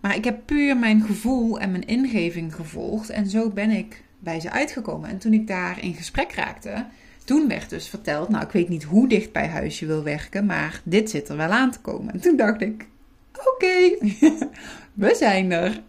Maar 0.00 0.16
ik 0.16 0.24
heb 0.24 0.46
puur 0.46 0.76
mijn 0.76 1.02
gevoel 1.02 1.60
en 1.60 1.70
mijn 1.70 1.86
ingeving 1.86 2.54
gevolgd 2.54 3.10
en 3.10 3.26
zo 3.26 3.50
ben 3.50 3.70
ik 3.70 4.02
bij 4.18 4.40
ze 4.40 4.50
uitgekomen. 4.50 5.08
En 5.08 5.18
toen 5.18 5.32
ik 5.32 5.46
daar 5.46 5.82
in 5.82 5.94
gesprek 5.94 6.32
raakte, 6.32 6.86
toen 7.24 7.48
werd 7.48 7.70
dus 7.70 7.88
verteld, 7.88 8.28
nou 8.28 8.44
ik 8.44 8.50
weet 8.50 8.68
niet 8.68 8.82
hoe 8.82 9.08
dicht 9.08 9.32
bij 9.32 9.48
huis 9.48 9.78
je 9.78 9.86
wil 9.86 10.02
werken, 10.02 10.46
maar 10.46 10.80
dit 10.84 11.10
zit 11.10 11.28
er 11.28 11.36
wel 11.36 11.50
aan 11.50 11.70
te 11.70 11.80
komen. 11.80 12.12
En 12.12 12.20
toen 12.20 12.36
dacht 12.36 12.60
ik, 12.60 12.86
oké, 13.32 13.96
we 14.94 15.14
zijn 15.14 15.52
er. 15.52 15.82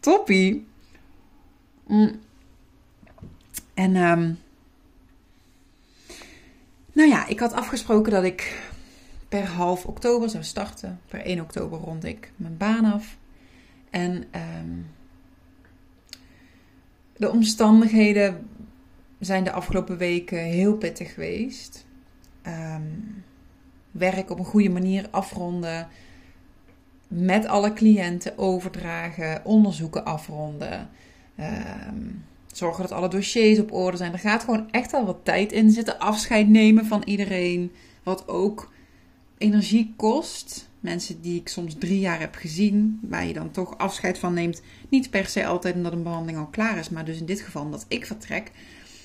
Toppie. 0.00 0.66
Mm. 1.86 2.20
En 3.74 3.96
um, 3.96 4.38
nou 6.92 7.08
ja, 7.08 7.26
ik 7.26 7.40
had 7.40 7.52
afgesproken 7.52 8.12
dat 8.12 8.24
ik 8.24 8.70
per 9.28 9.46
half 9.46 9.84
oktober 9.84 10.30
zou 10.30 10.44
starten. 10.44 11.00
Per 11.08 11.20
1 11.20 11.40
oktober 11.40 11.78
rond 11.78 12.04
ik 12.04 12.30
mijn 12.36 12.56
baan 12.56 12.84
af. 12.84 13.16
En 13.94 14.24
um, 14.60 14.86
de 17.16 17.30
omstandigheden 17.30 18.48
zijn 19.18 19.44
de 19.44 19.52
afgelopen 19.52 19.96
weken 19.96 20.38
heel 20.38 20.76
pittig 20.76 21.14
geweest. 21.14 21.86
Um, 22.46 23.24
werk 23.90 24.30
op 24.30 24.38
een 24.38 24.44
goede 24.44 24.68
manier 24.70 25.08
afronden. 25.10 25.88
Met 27.08 27.46
alle 27.46 27.72
cliënten 27.72 28.38
overdragen. 28.38 29.44
Onderzoeken 29.44 30.04
afronden. 30.04 30.88
Um, 31.88 32.24
zorgen 32.46 32.82
dat 32.82 32.92
alle 32.92 33.08
dossiers 33.08 33.58
op 33.58 33.72
orde 33.72 33.96
zijn. 33.96 34.12
Er 34.12 34.18
gaat 34.18 34.44
gewoon 34.44 34.70
echt 34.70 34.90
wel 34.90 35.06
wat 35.06 35.24
tijd 35.24 35.52
in 35.52 35.70
zitten. 35.70 35.98
Afscheid 35.98 36.48
nemen 36.48 36.86
van 36.86 37.02
iedereen. 37.04 37.72
Wat 38.02 38.28
ook 38.28 38.72
energie 39.38 39.94
kost. 39.96 40.72
Mensen 40.84 41.20
die 41.20 41.40
ik 41.40 41.48
soms 41.48 41.74
drie 41.78 41.98
jaar 41.98 42.20
heb 42.20 42.34
gezien, 42.34 42.98
waar 43.02 43.26
je 43.26 43.32
dan 43.32 43.50
toch 43.50 43.78
afscheid 43.78 44.18
van 44.18 44.34
neemt. 44.34 44.62
Niet 44.88 45.10
per 45.10 45.26
se 45.26 45.46
altijd 45.46 45.74
omdat 45.74 45.92
een 45.92 46.02
behandeling 46.02 46.38
al 46.38 46.46
klaar 46.46 46.78
is, 46.78 46.88
maar 46.88 47.04
dus 47.04 47.18
in 47.18 47.26
dit 47.26 47.40
geval 47.40 47.62
omdat 47.62 47.84
ik 47.88 48.06
vertrek. 48.06 48.50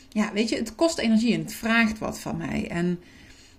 Ja, 0.09 0.33
weet 0.33 0.49
je, 0.49 0.55
het 0.55 0.75
kost 0.75 0.97
energie 0.97 1.33
en 1.33 1.39
het 1.39 1.53
vraagt 1.53 1.99
wat 1.99 2.19
van 2.19 2.37
mij. 2.37 2.67
En 2.69 2.99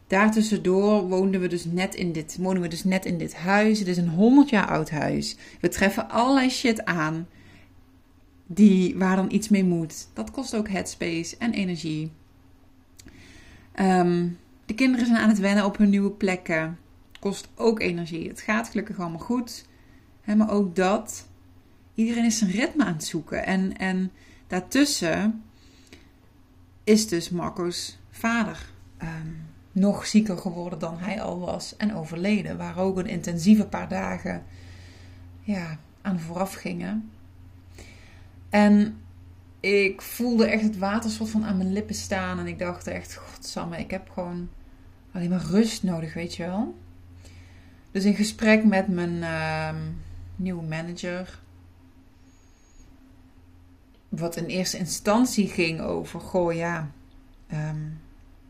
daartussendoor 0.06 1.08
woonden 1.08 1.40
we 1.40 1.46
dus 1.46 1.64
net 1.64 1.94
in 1.94 2.12
dit, 2.12 2.36
wonen 2.40 2.62
we 2.62 2.68
dus 2.68 2.84
net 2.84 3.04
in 3.04 3.18
dit 3.18 3.34
huis. 3.34 3.78
Het 3.78 3.88
is 3.88 3.96
een 3.96 4.08
100 4.08 4.50
jaar 4.50 4.68
oud 4.68 4.90
huis. 4.90 5.36
We 5.60 5.68
treffen 5.68 6.10
allerlei 6.10 6.50
shit 6.50 6.84
aan 6.84 7.28
die, 8.46 8.96
waar 8.96 9.16
dan 9.16 9.32
iets 9.32 9.48
mee 9.48 9.64
moet. 9.64 10.08
Dat 10.12 10.30
kost 10.30 10.54
ook 10.54 10.68
headspace 10.68 11.36
en 11.38 11.52
energie. 11.52 12.10
Um, 13.80 14.38
de 14.66 14.74
kinderen 14.74 15.06
zijn 15.06 15.18
aan 15.18 15.28
het 15.28 15.38
wennen 15.38 15.64
op 15.64 15.76
hun 15.76 15.90
nieuwe 15.90 16.10
plekken. 16.10 16.78
Kost 17.20 17.48
ook 17.54 17.80
energie. 17.80 18.28
Het 18.28 18.40
gaat 18.40 18.68
gelukkig 18.68 18.98
allemaal 18.98 19.18
goed. 19.18 19.64
maar 20.36 20.50
ook 20.50 20.76
dat. 20.76 21.28
Iedereen 21.94 22.24
is 22.24 22.38
zijn 22.38 22.50
ritme 22.50 22.84
aan 22.84 22.92
het 22.92 23.04
zoeken. 23.04 23.46
En, 23.46 23.76
en 23.76 24.12
daartussen 24.46 25.42
is 26.84 27.08
dus 27.08 27.30
Marco's 27.30 27.98
vader 28.10 28.70
um, 29.02 29.46
nog 29.72 30.06
zieker 30.06 30.38
geworden 30.38 30.78
dan 30.78 30.98
hij 30.98 31.22
al 31.22 31.38
was. 31.38 31.76
En 31.76 31.94
overleden. 31.94 32.56
Waar 32.56 32.78
ook 32.78 32.98
een 32.98 33.06
intensieve 33.06 33.66
paar 33.66 33.88
dagen 33.88 34.44
ja, 35.40 35.78
aan 36.02 36.20
vooraf 36.20 36.54
gingen. 36.54 37.10
En 38.48 39.00
ik 39.60 40.02
voelde 40.02 40.46
echt 40.46 40.62
het 40.62 40.78
water 40.78 41.10
soort 41.10 41.30
van 41.30 41.44
aan 41.44 41.56
mijn 41.56 41.72
lippen 41.72 41.94
staan. 41.94 42.38
En 42.38 42.46
ik 42.46 42.58
dacht 42.58 42.86
echt, 42.86 43.14
godsamme, 43.14 43.78
ik 43.78 43.90
heb 43.90 44.10
gewoon 44.10 44.48
alleen 45.12 45.30
maar 45.30 45.44
rust 45.44 45.82
nodig, 45.82 46.14
weet 46.14 46.34
je 46.36 46.42
wel. 46.42 46.74
Dus 47.90 48.04
in 48.04 48.14
gesprek 48.14 48.64
met 48.64 48.88
mijn 48.88 49.16
uh, 49.16 49.80
nieuwe 50.36 50.62
manager. 50.62 51.38
Wat 54.08 54.36
in 54.36 54.44
eerste 54.44 54.78
instantie 54.78 55.48
ging 55.48 55.80
over, 55.80 56.20
goh 56.20 56.54
ja, 56.54 56.90
ehm, 57.46 57.88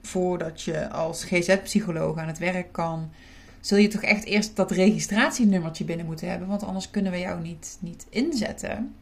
voordat 0.03 0.63
je 0.63 0.91
als 0.91 1.25
GZ-psycholoog 1.25 2.19
aan 2.19 2.27
het 2.27 2.39
werk 2.39 2.73
kan, 2.73 3.11
zul 3.61 3.79
je 3.79 3.89
toch 3.89 4.03
echt 4.03 4.25
eerst 4.25 4.57
dat 4.57 4.71
registratienummertje 4.71 5.85
binnen 5.85 6.07
moeten 6.07 6.29
hebben, 6.29 6.49
want 6.49 6.63
anders 6.63 6.91
kunnen 6.91 7.13
we 7.13 7.19
jou 7.19 7.41
niet, 7.41 7.79
niet 7.81 8.07
inzetten. 8.09 8.95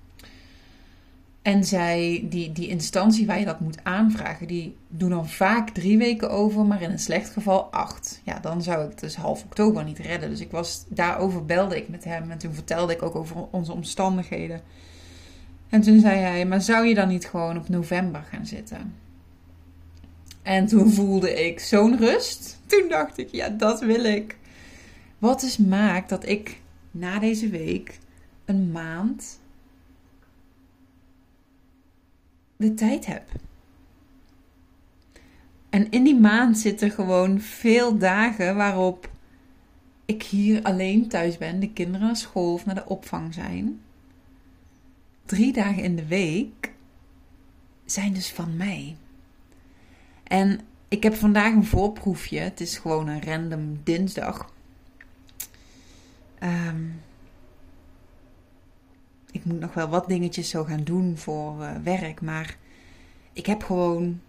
En 1.42 1.64
zij, 1.64 2.26
die, 2.30 2.52
die 2.52 2.68
instantie 2.68 3.26
waar 3.26 3.38
je 3.38 3.44
dat 3.44 3.60
moet 3.60 3.84
aanvragen, 3.84 4.46
die 4.46 4.76
doen 4.88 5.10
dan 5.10 5.28
vaak 5.28 5.70
drie 5.70 5.98
weken 5.98 6.30
over, 6.30 6.64
maar 6.64 6.82
in 6.82 6.90
een 6.90 6.98
slecht 6.98 7.30
geval 7.30 7.64
acht. 7.64 8.20
Ja, 8.24 8.38
dan 8.38 8.62
zou 8.62 8.90
ik 8.90 9.00
dus 9.00 9.16
half 9.16 9.44
oktober 9.44 9.84
niet 9.84 9.98
redden. 9.98 10.30
Dus 10.30 10.40
ik 10.40 10.50
was, 10.50 10.84
daarover 10.88 11.44
belde 11.44 11.76
ik 11.76 11.88
met 11.88 12.04
hem 12.04 12.30
en 12.30 12.38
toen 12.38 12.54
vertelde 12.54 12.92
ik 12.92 13.02
ook 13.02 13.14
over 13.14 13.36
onze 13.50 13.72
omstandigheden. 13.72 14.60
En 15.68 15.80
toen 15.80 16.00
zei 16.00 16.18
hij, 16.18 16.46
maar 16.46 16.62
zou 16.62 16.86
je 16.86 16.94
dan 16.94 17.08
niet 17.08 17.26
gewoon 17.26 17.58
op 17.58 17.68
november 17.68 18.22
gaan 18.30 18.46
zitten? 18.46 18.94
En 20.42 20.66
toen 20.66 20.92
voelde 20.92 21.46
ik 21.46 21.60
zo'n 21.60 21.98
rust. 21.98 22.60
Toen 22.66 22.88
dacht 22.88 23.18
ik, 23.18 23.28
ja, 23.32 23.48
dat 23.48 23.80
wil 23.80 24.04
ik. 24.04 24.36
Wat 25.18 25.40
dus 25.40 25.56
maakt 25.56 26.08
dat 26.08 26.26
ik 26.26 26.60
na 26.90 27.18
deze 27.18 27.48
week 27.48 27.98
een 28.44 28.70
maand 28.70 29.38
de 32.58 32.74
tijd 32.74 33.06
heb. 33.06 33.22
En 35.70 35.90
in 35.90 36.04
die 36.04 36.20
maand 36.20 36.58
zitten 36.58 36.90
gewoon 36.90 37.40
veel 37.40 37.98
dagen 37.98 38.56
waarop 38.56 39.10
ik 40.04 40.22
hier 40.22 40.62
alleen 40.62 41.08
thuis 41.08 41.38
ben, 41.38 41.60
de 41.60 41.72
kinderen 41.72 42.06
naar 42.06 42.16
school 42.16 42.52
of 42.52 42.66
naar 42.66 42.74
de 42.74 42.86
opvang 42.86 43.34
zijn. 43.34 43.80
Drie 45.24 45.52
dagen 45.52 45.82
in 45.82 45.96
de 45.96 46.06
week 46.06 46.72
zijn 47.84 48.12
dus 48.12 48.30
van 48.30 48.56
mij. 48.56 48.96
En 50.22 50.60
ik 50.88 51.02
heb 51.02 51.14
vandaag 51.14 51.52
een 51.52 51.66
voorproefje. 51.66 52.38
Het 52.38 52.60
is 52.60 52.78
gewoon 52.78 53.08
een 53.08 53.22
random 53.22 53.80
dinsdag. 53.84 54.52
Um, 56.42 57.00
ik 59.30 59.44
moet 59.44 59.60
nog 59.60 59.74
wel 59.74 59.88
wat 59.88 60.08
dingetjes 60.08 60.48
zo 60.48 60.64
gaan 60.64 60.84
doen 60.84 61.16
voor 61.16 61.60
uh, 61.60 61.76
werk, 61.82 62.20
maar 62.20 62.56
ik 63.32 63.46
heb 63.46 63.62
gewoon 63.62 64.20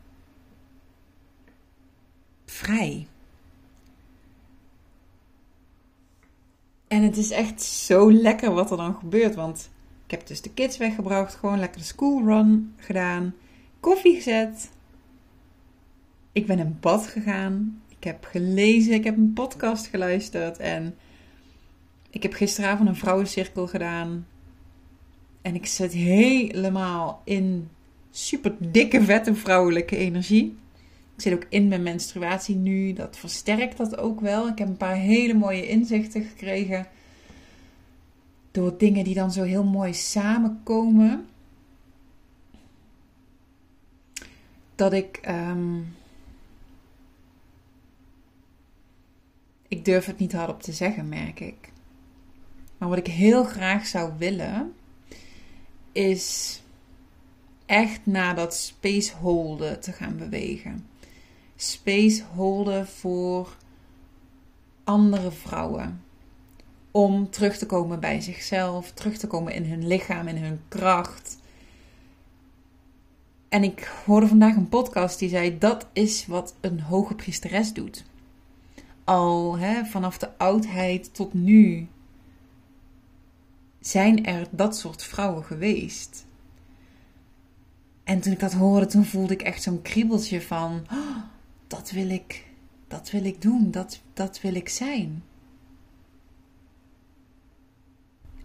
vrij. 2.45 3.07
En 6.87 7.03
het 7.03 7.17
is 7.17 7.31
echt 7.31 7.61
zo 7.61 8.11
lekker 8.11 8.53
wat 8.53 8.71
er 8.71 8.77
dan 8.77 8.95
gebeurt, 8.95 9.35
want 9.35 9.69
ik 10.05 10.11
heb 10.11 10.27
dus 10.27 10.41
de 10.41 10.53
kids 10.53 10.77
weggebracht, 10.77 11.35
gewoon 11.35 11.59
lekker 11.59 11.79
de 11.79 11.85
schoolrun 11.85 12.73
gedaan, 12.77 13.35
koffie 13.79 14.15
gezet. 14.15 14.69
Ik 16.31 16.45
ben 16.45 16.59
in 16.59 16.77
bad 16.79 17.07
gegaan. 17.07 17.81
Ik 17.87 18.03
heb 18.03 18.25
gelezen, 18.25 18.93
ik 18.93 19.03
heb 19.03 19.17
een 19.17 19.33
podcast 19.33 19.87
geluisterd 19.87 20.57
en 20.57 20.95
ik 22.09 22.23
heb 22.23 22.33
gisteravond 22.33 22.89
een 22.89 22.95
vrouwencirkel 22.95 23.67
gedaan. 23.67 24.25
En 25.41 25.55
ik 25.55 25.65
zit 25.65 25.93
helemaal 25.93 27.22
in 27.24 27.69
super 28.12 28.55
dikke, 28.60 29.03
vette 29.03 29.36
vrouwelijke 29.36 29.98
energie. 29.98 30.58
Ik 31.15 31.22
zit 31.22 31.34
ook 31.34 31.46
in 31.50 31.67
mijn 31.67 31.84
menstruatie 31.84 32.55
nu. 32.55 32.93
Dat 32.93 33.17
versterkt 33.17 33.77
dat 33.77 33.98
ook 33.98 34.19
wel. 34.19 34.48
Ik 34.48 34.58
heb 34.58 34.67
een 34.67 34.77
paar 34.77 34.96
hele 34.96 35.34
mooie 35.34 35.67
inzichten 35.67 36.24
gekregen. 36.24 36.88
Door 38.51 38.77
dingen 38.77 39.03
die 39.03 39.13
dan 39.13 39.31
zo 39.31 39.43
heel 39.43 39.63
mooi 39.63 39.93
samenkomen. 39.93 41.25
Dat 44.75 44.93
ik. 44.93 45.19
Um, 45.28 45.95
ik 49.67 49.86
durf 49.86 50.06
het 50.06 50.19
niet 50.19 50.34
hardop 50.34 50.62
te 50.62 50.71
zeggen, 50.71 51.10
merk 51.10 51.39
ik. 51.39 51.71
Maar 52.78 52.89
wat 52.89 52.97
ik 52.97 53.08
heel 53.08 53.43
graag 53.43 53.88
zou 53.88 54.13
willen, 54.17 54.73
is 55.99 56.62
echt 57.65 58.05
naar 58.05 58.35
dat 58.35 58.55
space 58.55 59.15
holden 59.15 59.79
te 59.79 59.91
gaan 59.91 60.17
bewegen. 60.17 60.88
Space 61.55 62.23
holden 62.35 62.88
voor 62.88 63.57
andere 64.83 65.31
vrouwen. 65.31 66.03
Om 66.91 67.29
terug 67.29 67.57
te 67.57 67.65
komen 67.65 67.99
bij 67.99 68.21
zichzelf, 68.21 68.91
terug 68.91 69.17
te 69.17 69.27
komen 69.27 69.53
in 69.53 69.65
hun 69.65 69.88
lichaam, 69.88 70.27
in 70.27 70.38
hun 70.38 70.59
kracht. 70.67 71.38
En 73.49 73.63
ik 73.63 73.91
hoorde 74.05 74.27
vandaag 74.27 74.55
een 74.55 74.69
podcast 74.69 75.19
die 75.19 75.29
zei: 75.29 75.57
dat 75.57 75.88
is 75.93 76.25
wat 76.27 76.55
een 76.62 76.81
hoge 76.81 77.15
priesteres 77.15 77.73
doet. 77.73 78.05
Al 79.03 79.57
hè, 79.57 79.85
vanaf 79.85 80.17
de 80.17 80.38
oudheid 80.38 81.13
tot 81.13 81.33
nu 81.33 81.88
zijn 83.79 84.25
er 84.25 84.47
dat 84.51 84.77
soort 84.77 85.03
vrouwen 85.03 85.43
geweest. 85.43 86.25
En 88.03 88.19
toen 88.19 88.33
ik 88.33 88.39
dat 88.39 88.53
hoorde, 88.53 88.85
toen 88.85 89.05
voelde 89.05 89.33
ik 89.33 89.41
echt 89.41 89.63
zo'n 89.63 89.81
kriebeltje 89.81 90.41
van, 90.41 90.85
oh, 90.91 91.17
dat 91.67 91.91
wil 91.91 92.09
ik, 92.09 92.45
dat 92.87 93.11
wil 93.11 93.25
ik 93.25 93.41
doen, 93.41 93.71
dat, 93.71 94.01
dat 94.13 94.41
wil 94.41 94.55
ik 94.55 94.69
zijn. 94.69 95.23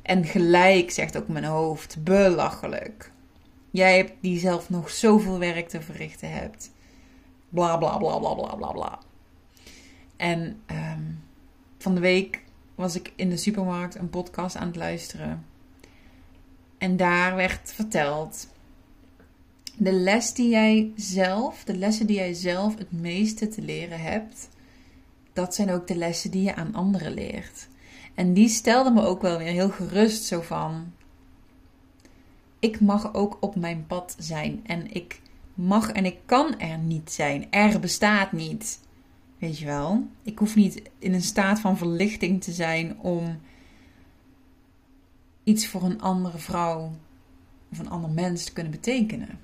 En 0.02 0.24
gelijk 0.24 0.90
zegt 0.90 1.16
ook 1.16 1.28
mijn 1.28 1.44
hoofd, 1.44 2.04
belachelijk. 2.04 3.12
Jij 3.70 3.96
hebt 3.96 4.12
die 4.20 4.38
zelf 4.38 4.70
nog 4.70 4.90
zoveel 4.90 5.38
werk 5.38 5.68
te 5.68 5.80
verrichten 5.80 6.30
hebt. 6.30 6.70
Bla 7.48 7.76
bla 7.76 7.96
bla 7.96 8.18
bla 8.18 8.34
bla 8.34 8.54
bla 8.54 8.72
bla. 8.72 8.98
En 10.16 10.60
um, 10.70 11.22
van 11.78 11.94
de 11.94 12.00
week 12.00 12.43
was 12.74 12.96
ik 12.96 13.12
in 13.16 13.28
de 13.28 13.36
supermarkt 13.36 13.94
een 13.94 14.10
podcast 14.10 14.56
aan 14.56 14.66
het 14.66 14.76
luisteren. 14.76 15.46
En 16.78 16.96
daar 16.96 17.36
werd 17.36 17.72
verteld: 17.72 18.48
de 19.76 19.92
les 19.92 20.32
die 20.32 20.48
jij 20.48 20.92
zelf, 20.96 21.64
de 21.64 21.76
lessen 21.76 22.06
die 22.06 22.16
jij 22.16 22.32
zelf 22.32 22.78
het 22.78 22.92
meeste 22.92 23.48
te 23.48 23.62
leren 23.62 24.00
hebt, 24.00 24.48
dat 25.32 25.54
zijn 25.54 25.70
ook 25.70 25.86
de 25.86 25.96
lessen 25.96 26.30
die 26.30 26.42
je 26.42 26.54
aan 26.54 26.74
anderen 26.74 27.14
leert. 27.14 27.68
En 28.14 28.34
die 28.34 28.48
stelde 28.48 28.90
me 28.90 29.02
ook 29.02 29.22
wel 29.22 29.38
weer 29.38 29.52
heel 29.52 29.70
gerust 29.70 30.24
zo 30.24 30.40
van: 30.40 30.92
ik 32.58 32.80
mag 32.80 33.14
ook 33.14 33.36
op 33.40 33.56
mijn 33.56 33.86
pad 33.86 34.16
zijn 34.18 34.60
en 34.66 34.94
ik 34.94 35.20
mag 35.54 35.90
en 35.90 36.04
ik 36.04 36.18
kan 36.24 36.58
er 36.58 36.78
niet 36.78 37.12
zijn. 37.12 37.52
Er 37.52 37.80
bestaat 37.80 38.32
niet. 38.32 38.80
Weet 39.38 39.58
je 39.58 39.64
wel? 39.64 40.06
Ik 40.22 40.38
hoef 40.38 40.54
niet 40.54 40.90
in 40.98 41.14
een 41.14 41.22
staat 41.22 41.60
van 41.60 41.76
verlichting 41.76 42.42
te 42.42 42.52
zijn 42.52 42.98
om 42.98 43.40
iets 45.44 45.66
voor 45.66 45.82
een 45.82 46.00
andere 46.00 46.38
vrouw 46.38 46.92
of 47.70 47.78
een 47.78 47.88
ander 47.88 48.10
mens 48.10 48.44
te 48.44 48.52
kunnen 48.52 48.72
betekenen. 48.72 49.38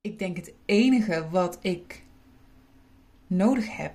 Ik 0.00 0.18
denk 0.18 0.36
het 0.36 0.52
enige 0.64 1.28
wat 1.30 1.58
ik 1.60 2.02
nodig 3.26 3.76
heb, 3.76 3.94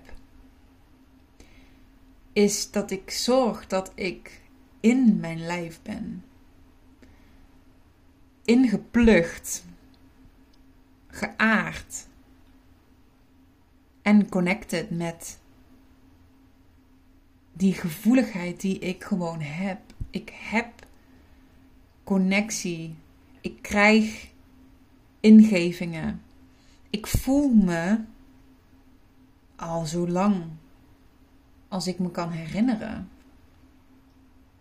is 2.33 2.71
dat 2.71 2.91
ik 2.91 3.11
zorg 3.11 3.67
dat 3.67 3.91
ik 3.95 4.41
in 4.79 5.19
mijn 5.19 5.39
lijf 5.39 5.81
ben 5.81 6.23
ingeplucht, 8.47 9.65
geaard 11.07 12.07
en 14.01 14.29
connected 14.29 14.89
met 14.89 15.39
die 17.53 17.73
gevoeligheid 17.73 18.61
die 18.61 18.79
ik 18.79 19.03
gewoon 19.03 19.41
heb. 19.41 19.79
Ik 20.09 20.31
heb 20.33 20.85
connectie. 22.03 22.95
Ik 23.41 23.61
krijg 23.61 24.27
ingevingen. 25.19 26.21
Ik 26.89 27.07
voel 27.07 27.49
me 27.49 27.99
al 29.55 29.85
zo 29.85 30.07
lang 30.07 30.45
als 31.67 31.87
ik 31.87 31.99
me 31.99 32.11
kan 32.11 32.31
herinneren. 32.31 33.09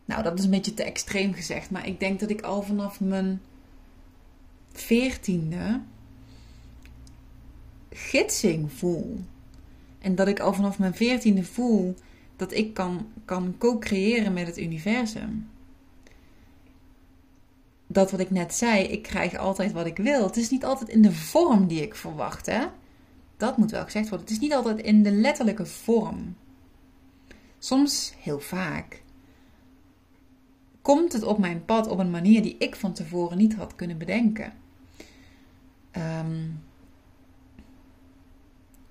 Nou, 0.04 0.22
dat 0.22 0.38
is 0.38 0.44
een 0.44 0.50
beetje 0.50 0.74
te 0.74 0.84
extreem 0.84 1.32
gezegd, 1.32 1.70
maar 1.70 1.86
ik 1.86 2.00
denk 2.00 2.20
dat 2.20 2.30
ik 2.30 2.40
al 2.40 2.62
vanaf 2.62 3.00
mijn 3.00 3.40
veertiende 4.80 5.80
gidsing 7.90 8.72
voel. 8.72 9.20
En 9.98 10.14
dat 10.14 10.28
ik 10.28 10.40
al 10.40 10.52
vanaf 10.52 10.78
mijn 10.78 10.94
veertiende 10.94 11.44
voel 11.44 11.94
dat 12.36 12.52
ik 12.52 12.74
kan, 12.74 13.06
kan 13.24 13.54
co-creëren 13.58 14.32
met 14.32 14.46
het 14.46 14.58
universum. 14.58 15.48
Dat 17.86 18.10
wat 18.10 18.20
ik 18.20 18.30
net 18.30 18.54
zei, 18.54 18.82
ik 18.82 19.02
krijg 19.02 19.36
altijd 19.36 19.72
wat 19.72 19.86
ik 19.86 19.96
wil. 19.96 20.26
Het 20.26 20.36
is 20.36 20.50
niet 20.50 20.64
altijd 20.64 20.88
in 20.88 21.02
de 21.02 21.12
vorm 21.12 21.66
die 21.66 21.82
ik 21.82 21.94
verwacht, 21.94 22.46
hè? 22.46 22.66
Dat 23.36 23.56
moet 23.56 23.70
wel 23.70 23.84
gezegd 23.84 24.08
worden. 24.08 24.26
Het 24.26 24.34
is 24.36 24.42
niet 24.42 24.54
altijd 24.54 24.80
in 24.80 25.02
de 25.02 25.10
letterlijke 25.10 25.66
vorm. 25.66 26.36
Soms, 27.58 28.14
heel 28.18 28.40
vaak, 28.40 29.02
komt 30.82 31.12
het 31.12 31.22
op 31.22 31.38
mijn 31.38 31.64
pad 31.64 31.86
op 31.86 31.98
een 31.98 32.10
manier 32.10 32.42
die 32.42 32.56
ik 32.58 32.76
van 32.76 32.92
tevoren 32.92 33.38
niet 33.38 33.54
had 33.54 33.74
kunnen 33.74 33.98
bedenken. 33.98 34.52
Um, 35.96 36.62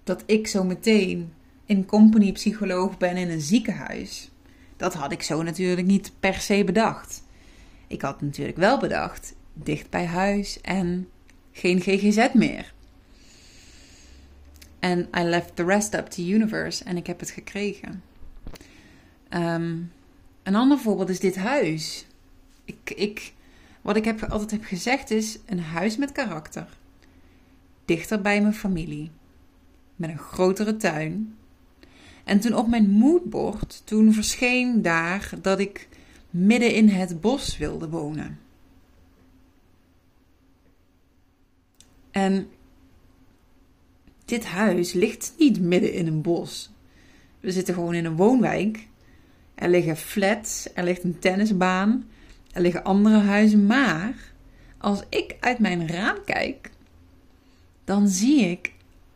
dat 0.04 0.24
ik 0.26 0.48
zo 0.48 0.64
meteen 0.64 1.34
in 1.66 1.86
company 1.86 2.32
psycholoog 2.32 2.98
ben 2.98 3.18
in 3.18 3.30
een 3.30 3.42
ziekenhuis. 3.42 4.32
Dat 4.78 4.94
had 4.94 5.12
ik 5.12 5.24
zo 5.24 5.44
natuurlijk 5.44 5.88
niet 5.88 6.12
per 6.20 6.34
se 6.34 6.64
bedacht. 6.64 7.24
Ik 7.88 8.02
had 8.02 8.22
natuurlijk 8.22 8.58
wel 8.58 8.80
bedacht, 8.80 9.36
dicht 9.54 9.90
bij 9.90 10.06
huis 10.06 10.62
en 10.62 11.10
geen 11.52 11.82
GGZ 11.82 12.28
meer. 12.34 12.74
En 14.80 15.08
I 15.18 15.24
left 15.24 15.56
the 15.56 15.64
rest 15.64 15.94
up 15.94 16.06
to 16.06 16.24
universe 16.24 16.84
en 16.84 16.98
ik 16.98 17.08
heb 17.08 17.20
het 17.20 17.30
gekregen. 17.30 18.04
Ehm, 19.30 19.78
een 20.44 20.56
ander 20.56 20.78
voorbeeld 20.78 21.10
is 21.10 21.20
dit 21.20 21.36
huis. 21.36 22.06
Ik, 22.66 22.92
ik, 22.96 23.34
wat 23.82 23.96
ik 23.96 24.06
heb, 24.06 24.24
altijd 24.24 24.52
heb 24.52 24.64
gezegd 24.64 25.12
is 25.12 25.40
een 25.46 25.60
huis 25.60 25.98
met 25.98 26.12
karakter. 26.12 26.68
Dichter 27.86 28.22
bij 28.22 28.42
mijn 28.42 28.54
familie 28.54 29.12
met 29.96 30.10
een 30.10 30.18
grotere 30.18 30.78
tuin. 30.78 31.36
En 32.24 32.40
toen 32.40 32.56
op 32.56 32.68
mijn 32.68 32.90
moodboard, 32.90 33.82
toen 33.86 34.14
verscheen 34.14 34.82
daar 34.82 35.30
dat 35.42 35.60
ik 35.60 35.88
midden 36.30 36.74
in 36.74 36.90
het 36.90 37.22
bos 37.22 37.58
wilde 37.58 37.90
wonen. 37.90 38.40
En 42.12 42.48
dit 44.26 44.46
huis 44.46 44.94
ligt 44.94 45.34
niet 45.38 45.62
midden 45.62 45.94
in 45.94 46.08
een 46.08 46.22
bos. 46.22 46.72
We 47.40 47.52
zitten 47.52 47.74
gewoon 47.74 47.94
in 47.94 48.06
een 48.06 48.16
woonwijk. 48.16 48.88
Er 49.56 49.70
liggen 49.70 49.98
flats, 49.98 50.70
er 50.74 50.84
ligt 50.84 51.04
een 51.04 51.20
tennisbaan, 51.20 52.08
er 52.52 52.62
liggen 52.62 52.84
andere 52.84 53.18
huizen. 53.18 53.66
Maar 53.66 54.34
als 54.78 55.04
ik 55.10 55.36
uit 55.40 55.60
mijn 55.60 55.88
raam 55.88 56.18
kijk, 56.26 56.70
dan 57.86 58.08
zie 58.08 58.40
ik 58.40 58.74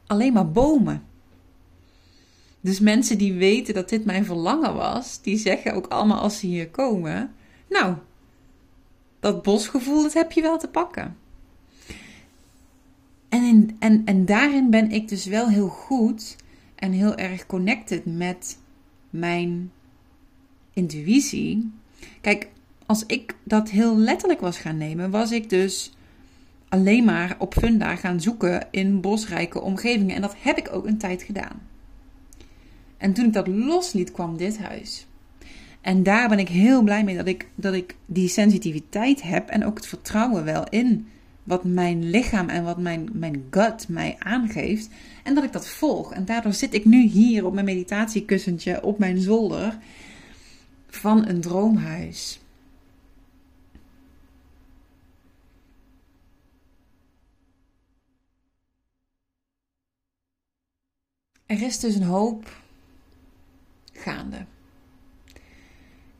alleen 0.07 0.33
maar 0.33 0.51
bomen. 0.51 1.03
Dus 2.61 2.79
mensen 2.79 3.17
die 3.17 3.33
weten 3.33 3.73
dat 3.73 3.89
dit 3.89 4.05
mijn 4.05 4.25
verlangen 4.25 4.73
was, 4.73 5.21
die 5.21 5.37
zeggen 5.37 5.73
ook 5.73 5.87
allemaal 5.87 6.19
als 6.19 6.39
ze 6.39 6.45
hier 6.45 6.69
komen: 6.69 7.33
Nou, 7.69 7.95
dat 9.19 9.43
bosgevoel, 9.43 10.01
dat 10.01 10.13
heb 10.13 10.31
je 10.31 10.41
wel 10.41 10.57
te 10.57 10.67
pakken. 10.67 11.17
En, 13.29 13.75
en, 13.79 14.05
en 14.05 14.25
daarin 14.25 14.69
ben 14.69 14.91
ik 14.91 15.07
dus 15.07 15.25
wel 15.25 15.47
heel 15.47 15.67
goed 15.67 16.35
en 16.75 16.91
heel 16.91 17.15
erg 17.15 17.45
connected 17.45 18.05
met 18.05 18.59
mijn 19.09 19.71
intuïtie. 20.73 21.71
Kijk, 22.21 22.47
als 22.85 23.05
ik 23.05 23.35
dat 23.43 23.69
heel 23.69 23.97
letterlijk 23.97 24.39
was 24.39 24.57
gaan 24.57 24.77
nemen, 24.77 25.11
was 25.11 25.31
ik 25.31 25.49
dus 25.49 25.93
alleen 26.69 27.03
maar 27.03 27.35
op 27.39 27.53
Funda 27.53 27.95
gaan 27.95 28.21
zoeken 28.21 28.67
in 28.71 29.01
bosrijke 29.01 29.61
omgevingen. 29.61 30.15
En 30.15 30.21
dat 30.21 30.35
heb 30.39 30.57
ik 30.57 30.73
ook 30.73 30.85
een 30.85 30.97
tijd 30.97 31.23
gedaan. 31.23 31.61
En 32.97 33.13
toen 33.13 33.25
ik 33.25 33.33
dat 33.33 33.47
losliet, 33.47 34.11
kwam 34.11 34.37
dit 34.37 34.59
huis. 34.59 35.07
En 35.81 36.03
daar 36.03 36.29
ben 36.29 36.39
ik 36.39 36.47
heel 36.47 36.81
blij 36.81 37.03
mee 37.03 37.15
dat 37.15 37.27
ik, 37.27 37.47
dat 37.55 37.73
ik 37.73 37.95
die 38.05 38.27
sensitiviteit 38.27 39.21
heb 39.21 39.49
en 39.49 39.65
ook 39.65 39.77
het 39.77 39.87
vertrouwen 39.87 40.43
wel 40.43 40.63
in 40.69 41.07
wat 41.43 41.63
mijn 41.63 42.09
lichaam 42.09 42.49
en 42.49 42.63
wat 42.63 42.77
mijn, 42.77 43.09
mijn 43.13 43.43
gut 43.49 43.87
mij 43.87 44.15
aangeeft. 44.19 44.89
En 45.23 45.35
dat 45.35 45.43
ik 45.43 45.51
dat 45.51 45.69
volg. 45.69 46.13
En 46.13 46.25
daardoor 46.25 46.53
zit 46.53 46.73
ik 46.73 46.85
nu 46.85 47.01
hier 47.01 47.45
op 47.45 47.53
mijn 47.53 47.65
meditatiekussentje 47.65 48.83
op 48.83 48.99
mijn 48.99 49.19
zolder 49.19 49.77
van 50.87 51.27
een 51.27 51.41
droomhuis. 51.41 52.39
Er 61.49 61.61
is 61.61 61.79
dus 61.79 61.95
een 61.95 62.03
hoop 62.03 62.61
gaande. 63.93 64.45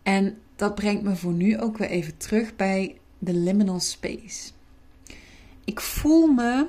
En 0.04 0.38
dat 0.56 0.76
brengt 0.76 1.04
me 1.04 1.16
voor 1.16 1.34
nu 1.34 1.60
ook 1.60 1.78
weer 1.78 1.90
even 1.90 2.18
terug 2.18 2.56
bij 2.56 2.96
de 3.20 3.34
liminal 3.34 3.80
space. 3.80 4.52
Ik 5.66 5.80
voel 5.80 6.28
me, 6.28 6.68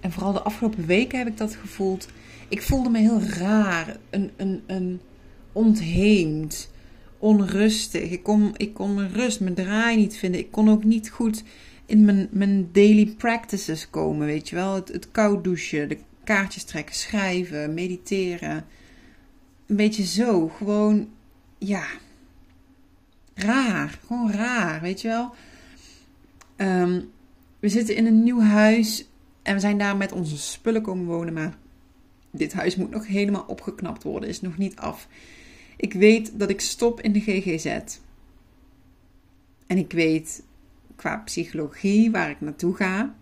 en 0.00 0.12
vooral 0.12 0.32
de 0.32 0.42
afgelopen 0.42 0.86
weken 0.86 1.18
heb 1.18 1.26
ik 1.26 1.36
dat 1.36 1.54
gevoeld, 1.54 2.08
ik 2.48 2.62
voelde 2.62 2.88
me 2.88 2.98
heel 2.98 3.20
raar, 3.20 3.96
een, 4.10 4.30
een, 4.36 4.62
een 4.66 5.00
ontheemd, 5.52 6.70
onrustig. 7.18 8.10
Ik 8.10 8.22
kon, 8.22 8.52
ik 8.56 8.74
kon 8.74 8.94
mijn 8.94 9.12
rust, 9.12 9.40
mijn 9.40 9.54
draai 9.54 9.96
niet 9.96 10.16
vinden. 10.16 10.40
Ik 10.40 10.50
kon 10.50 10.70
ook 10.70 10.84
niet 10.84 11.10
goed 11.10 11.42
in 11.86 12.04
mijn, 12.04 12.28
mijn 12.30 12.68
daily 12.72 13.06
practices 13.06 13.90
komen, 13.90 14.26
weet 14.26 14.48
je 14.48 14.54
wel. 14.54 14.74
Het, 14.74 14.88
het 14.88 15.10
koud 15.10 15.44
douchen, 15.44 15.88
de 15.88 15.98
kaartjes 16.24 16.64
trekken, 16.64 16.94
schrijven, 16.94 17.74
mediteren. 17.74 18.66
Een 19.66 19.76
beetje 19.76 20.04
zo. 20.04 20.48
Gewoon, 20.48 21.08
ja. 21.58 21.84
Raar. 23.34 23.98
Gewoon 24.06 24.32
raar, 24.32 24.80
weet 24.80 25.00
je 25.00 25.08
wel. 25.08 25.34
Ehm, 26.56 27.00
we 27.60 27.68
zitten 27.68 27.96
in 27.96 28.06
een 28.06 28.22
nieuw 28.22 28.40
huis 28.40 29.08
en 29.42 29.54
we 29.54 29.60
zijn 29.60 29.78
daar 29.78 29.96
met 29.96 30.12
onze 30.12 30.38
spullen 30.38 30.82
komen 30.82 31.06
wonen. 31.06 31.32
Maar 31.32 31.56
dit 32.30 32.52
huis 32.52 32.76
moet 32.76 32.90
nog 32.90 33.06
helemaal 33.06 33.44
opgeknapt 33.46 34.02
worden, 34.02 34.28
is 34.28 34.40
nog 34.40 34.58
niet 34.58 34.76
af. 34.76 35.08
Ik 35.76 35.92
weet 35.92 36.38
dat 36.38 36.50
ik 36.50 36.60
stop 36.60 37.00
in 37.00 37.12
de 37.12 37.20
GGZ. 37.20 37.98
En 39.66 39.78
ik 39.78 39.92
weet 39.92 40.42
qua 40.96 41.16
psychologie 41.16 42.10
waar 42.10 42.30
ik 42.30 42.40
naartoe 42.40 42.74
ga. 42.74 43.14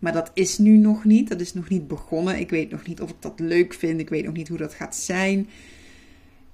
Maar 0.00 0.12
dat 0.12 0.30
is 0.34 0.58
nu 0.58 0.76
nog 0.76 1.04
niet. 1.04 1.28
Dat 1.28 1.40
is 1.40 1.54
nog 1.54 1.68
niet 1.68 1.88
begonnen. 1.88 2.38
Ik 2.38 2.50
weet 2.50 2.70
nog 2.70 2.86
niet 2.86 3.00
of 3.00 3.10
ik 3.10 3.16
dat 3.18 3.40
leuk 3.40 3.74
vind. 3.74 4.00
Ik 4.00 4.08
weet 4.08 4.24
nog 4.24 4.34
niet 4.34 4.48
hoe 4.48 4.58
dat 4.58 4.74
gaat 4.74 4.96
zijn. 4.96 5.48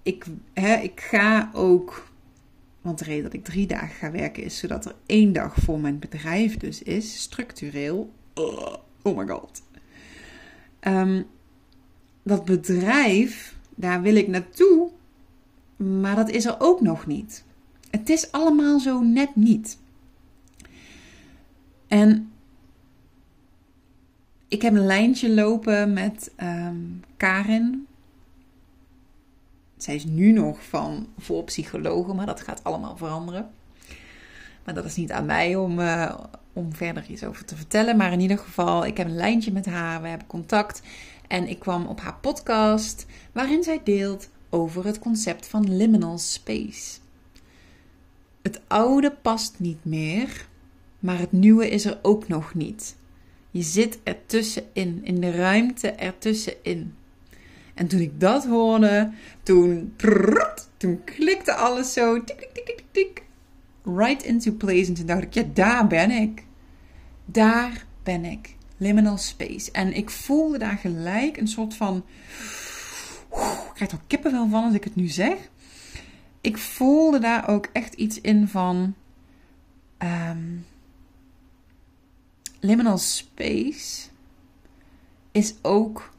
Ik, 0.03 0.25
hè, 0.53 0.75
ik 0.75 1.01
ga 1.01 1.51
ook. 1.53 2.11
Want 2.81 2.99
de 2.99 3.05
reden 3.05 3.23
dat 3.23 3.33
ik 3.33 3.45
drie 3.45 3.67
dagen 3.67 3.95
ga 3.95 4.11
werken 4.11 4.43
is 4.43 4.59
zodat 4.59 4.85
er 4.85 4.95
één 5.07 5.33
dag 5.33 5.55
voor 5.55 5.81
mijn 5.81 5.99
bedrijf 5.99 6.57
dus 6.57 6.83
is. 6.83 7.21
Structureel. 7.21 8.13
Oh 9.03 9.17
my 9.17 9.27
god. 9.27 9.63
Ehm, 10.81 11.23
dat 12.23 12.45
bedrijf, 12.45 13.57
daar 13.75 14.03
wil 14.03 14.17
ik 14.17 14.29
naartoe. 14.29 14.91
Maar 15.77 16.17
dat 16.17 16.31
is 16.31 16.45
er 16.45 16.57
ook 16.59 16.81
nog 16.81 17.07
niet. 17.07 17.45
Het 17.91 18.09
is 18.09 18.33
allemaal 18.33 18.81
zo 18.81 19.03
net 19.03 19.37
niet. 19.37 19.79
En 21.87 22.31
ik 24.49 24.63
heb 24.63 24.75
een 24.75 24.87
lijntje 24.87 25.35
lopen 25.35 25.93
met 25.93 26.33
um, 26.43 27.03
Karin. 27.17 27.87
Zij 29.77 29.95
is 29.95 30.05
nu 30.05 30.33
nog 30.33 30.65
van 30.65 31.09
voor 31.19 31.45
psychologen, 31.45 32.17
maar 32.17 32.27
dat 32.27 32.41
gaat 32.41 32.65
allemaal 32.65 32.97
veranderen. 32.97 33.51
Maar 34.65 34.75
dat 34.75 34.85
is 34.85 34.97
niet 34.97 35.13
aan 35.13 35.27
mij 35.27 35.57
om, 35.57 35.79
uh, 35.79 36.15
om 36.53 36.75
verder 36.75 37.05
iets 37.09 37.25
over 37.25 37.45
te 37.45 37.57
vertellen. 37.57 37.97
Maar 37.97 38.13
in 38.13 38.21
ieder 38.21 38.39
geval, 38.39 38.87
ik 38.87 38.97
heb 38.97 39.07
een 39.07 39.17
lijntje 39.17 39.53
met 39.53 39.67
haar. 39.67 40.03
We 40.03 40.09
hebben 40.09 40.27
contact. 40.27 40.83
En 41.29 41.49
ik 41.49 41.59
kwam 41.59 41.87
op 41.87 42.01
haar 42.01 42.17
podcast, 42.21 43.07
waarin 43.33 43.63
zij 43.63 43.81
deelt 43.85 44.29
over 44.51 44.85
het 44.85 44.99
concept 44.99 45.49
van 45.49 45.77
liminal 45.77 46.19
space. 46.19 46.99
Het 48.43 48.61
oude 48.67 49.17
past 49.23 49.55
niet 49.59 49.85
meer, 49.85 50.47
maar 50.99 51.19
het 51.19 51.33
nieuwe 51.33 51.71
is 51.71 51.85
er 51.85 51.99
ook 52.03 52.29
nog 52.29 52.55
niet. 52.55 52.97
Je 53.57 53.63
zit 53.63 53.99
ertussenin, 54.03 55.01
in 55.03 55.21
de 55.21 55.31
ruimte 55.31 55.91
ertussenin. 55.91 56.95
En 57.75 57.87
toen 57.87 58.01
ik 58.01 58.21
dat 58.21 58.47
hoorde, 58.47 59.13
toen, 59.43 59.95
toen 60.77 61.05
klikte 61.05 61.55
alles 61.55 61.93
zo, 61.93 62.25
tik, 62.25 62.49
tik, 62.53 62.65
tik, 62.65 62.85
tik, 62.91 63.23
right 63.85 64.23
into 64.23 64.53
place. 64.53 64.87
En 64.87 64.95
toen 64.95 65.07
dacht 65.07 65.23
ik, 65.23 65.35
ja, 65.35 65.45
daar 65.55 65.87
ben 65.87 66.11
ik. 66.11 66.45
Daar 67.25 67.87
ben 68.03 68.25
ik. 68.25 68.57
Liminal 68.77 69.19
space. 69.19 69.71
En 69.71 69.93
ik 69.93 70.11
voelde 70.11 70.59
daar 70.59 70.79
gelijk 70.79 71.37
een 71.37 71.49
soort 71.49 71.75
van. 71.75 72.05
Ik 73.31 73.71
krijg 73.75 73.91
er 73.91 74.01
kippenvel 74.07 74.49
van 74.49 74.65
als 74.65 74.75
ik 74.75 74.85
het 74.85 74.97
nu 74.97 75.07
zeg. 75.07 75.37
Ik 76.41 76.59
voelde 76.59 77.19
daar 77.19 77.49
ook 77.49 77.69
echt 77.73 77.95
iets 77.95 78.21
in 78.21 78.49
van. 78.49 78.95
Um, 79.99 80.65
liminal 82.67 82.99
space 82.99 84.09
is 85.33 85.55
ook 85.63 86.13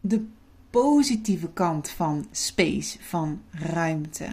de 0.00 0.26
positieve 0.70 1.50
kant 1.52 1.88
van 1.90 2.26
space, 2.30 2.98
van 3.00 3.42
ruimte. 3.50 4.32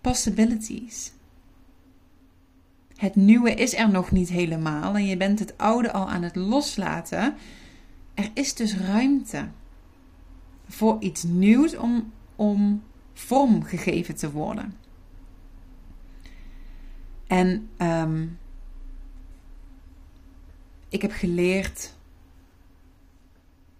Possibilities. 0.00 1.12
Het 2.96 3.16
nieuwe 3.16 3.54
is 3.54 3.74
er 3.74 3.90
nog 3.90 4.10
niet 4.10 4.28
helemaal 4.28 4.94
en 4.94 5.06
je 5.06 5.16
bent 5.16 5.38
het 5.38 5.58
oude 5.58 5.92
al 5.92 6.10
aan 6.10 6.22
het 6.22 6.36
loslaten. 6.36 7.34
Er 8.14 8.30
is 8.34 8.54
dus 8.54 8.76
ruimte 8.76 9.48
voor 10.68 10.96
iets 11.00 11.22
nieuws 11.22 11.76
om, 11.76 12.12
om 12.36 12.82
vorm 13.12 13.62
gegeven 13.62 14.16
te 14.16 14.30
worden. 14.30 14.76
En 17.26 17.68
ehm, 17.76 18.26
ik 20.92 21.02
heb 21.02 21.12
geleerd 21.12 21.94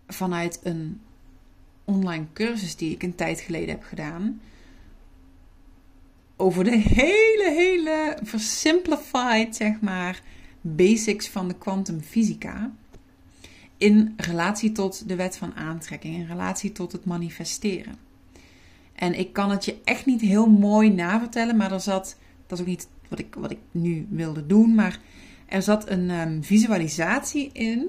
vanuit 0.06 0.60
een 0.62 1.00
online 1.84 2.26
cursus 2.32 2.76
die 2.76 2.92
ik 2.94 3.02
een 3.02 3.14
tijd 3.14 3.40
geleden 3.40 3.68
heb 3.68 3.82
gedaan. 3.82 4.40
Over 6.36 6.64
de 6.64 6.76
hele, 6.76 7.52
hele 7.56 8.18
versimplified, 8.22 9.56
zeg 9.56 9.80
maar, 9.80 10.22
basics 10.60 11.28
van 11.28 11.48
de 11.48 11.54
kwantumfysica. 11.54 12.72
In 13.76 14.14
relatie 14.16 14.72
tot 14.72 15.08
de 15.08 15.16
wet 15.16 15.36
van 15.36 15.54
aantrekking, 15.54 16.14
in 16.14 16.26
relatie 16.26 16.72
tot 16.72 16.92
het 16.92 17.04
manifesteren. 17.04 17.96
En 18.94 19.18
ik 19.18 19.32
kan 19.32 19.50
het 19.50 19.64
je 19.64 19.80
echt 19.84 20.06
niet 20.06 20.20
heel 20.20 20.46
mooi 20.46 20.90
navertellen, 20.90 21.56
maar 21.56 21.72
er 21.72 21.80
zat, 21.80 22.16
dat 22.46 22.58
is 22.58 22.64
ook 22.64 22.70
niet 22.70 22.88
wat 23.08 23.18
ik, 23.18 23.34
wat 23.34 23.50
ik 23.50 23.58
nu 23.70 24.06
wilde 24.10 24.46
doen, 24.46 24.74
maar 24.74 25.00
er 25.52 25.62
zat 25.62 25.88
een 25.88 26.10
um, 26.10 26.44
visualisatie 26.44 27.50
in 27.52 27.88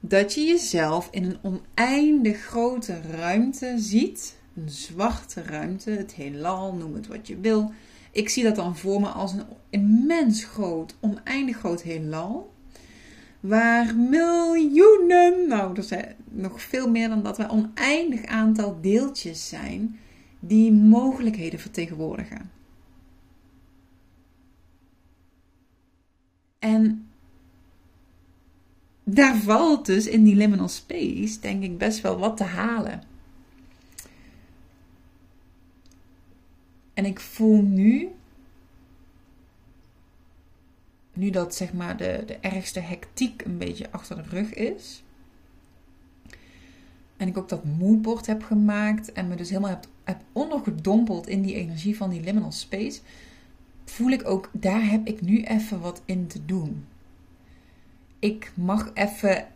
dat 0.00 0.34
je 0.34 0.40
jezelf 0.40 1.08
in 1.10 1.24
een 1.24 1.38
oneindig 1.42 2.40
grote 2.40 3.00
ruimte 3.10 3.74
ziet. 3.76 4.36
Een 4.56 4.68
zwarte 4.68 5.42
ruimte, 5.42 5.90
het 5.90 6.14
heelal, 6.14 6.74
noem 6.74 6.94
het 6.94 7.06
wat 7.06 7.26
je 7.26 7.40
wil. 7.40 7.72
Ik 8.10 8.28
zie 8.28 8.42
dat 8.42 8.56
dan 8.56 8.76
voor 8.76 9.00
me 9.00 9.06
als 9.06 9.32
een 9.32 9.44
immens 9.70 10.44
groot, 10.44 10.94
oneindig 11.00 11.56
groot 11.56 11.82
heelal. 11.82 12.52
Waar 13.40 13.96
miljoenen, 13.96 15.48
nou 15.48 15.76
er 15.76 15.82
zijn 15.82 16.14
nog 16.30 16.62
veel 16.62 16.90
meer 16.90 17.08
dan 17.08 17.22
dat, 17.22 17.36
waar 17.36 17.50
oneindig 17.50 18.24
aantal 18.24 18.78
deeltjes 18.80 19.48
zijn 19.48 19.98
die 20.40 20.72
mogelijkheden 20.72 21.58
vertegenwoordigen. 21.58 22.50
En 26.64 27.08
daar 29.04 29.36
valt 29.36 29.86
dus 29.86 30.06
in 30.06 30.24
die 30.24 30.34
liminal 30.34 30.68
space, 30.68 31.40
denk 31.40 31.62
ik, 31.62 31.78
best 31.78 32.00
wel 32.00 32.18
wat 32.18 32.36
te 32.36 32.44
halen. 32.44 33.02
En 36.94 37.04
ik 37.04 37.20
voel 37.20 37.62
nu, 37.62 38.08
nu 41.12 41.30
dat 41.30 41.54
zeg 41.54 41.72
maar 41.72 41.96
de, 41.96 42.22
de 42.26 42.36
ergste 42.36 42.80
hectiek 42.80 43.44
een 43.44 43.58
beetje 43.58 43.90
achter 43.90 44.16
de 44.16 44.28
rug 44.28 44.54
is. 44.54 45.02
En 47.16 47.28
ik 47.28 47.38
ook 47.38 47.48
dat 47.48 47.64
moodboard 47.64 48.26
heb 48.26 48.42
gemaakt 48.42 49.12
en 49.12 49.28
me 49.28 49.36
dus 49.36 49.48
helemaal 49.48 49.70
heb, 49.70 49.86
heb 50.04 50.20
ondergedompeld 50.32 51.28
in 51.28 51.42
die 51.42 51.54
energie 51.54 51.96
van 51.96 52.10
die 52.10 52.20
liminal 52.20 52.52
space. 52.52 53.00
Voel 53.84 54.10
ik 54.10 54.28
ook, 54.28 54.50
daar 54.52 54.90
heb 54.90 55.06
ik 55.06 55.20
nu 55.20 55.42
even 55.42 55.80
wat 55.80 56.02
in 56.04 56.26
te 56.26 56.44
doen 56.44 56.86
ik 58.24 58.52
mag 58.54 58.90
even. 58.94 59.46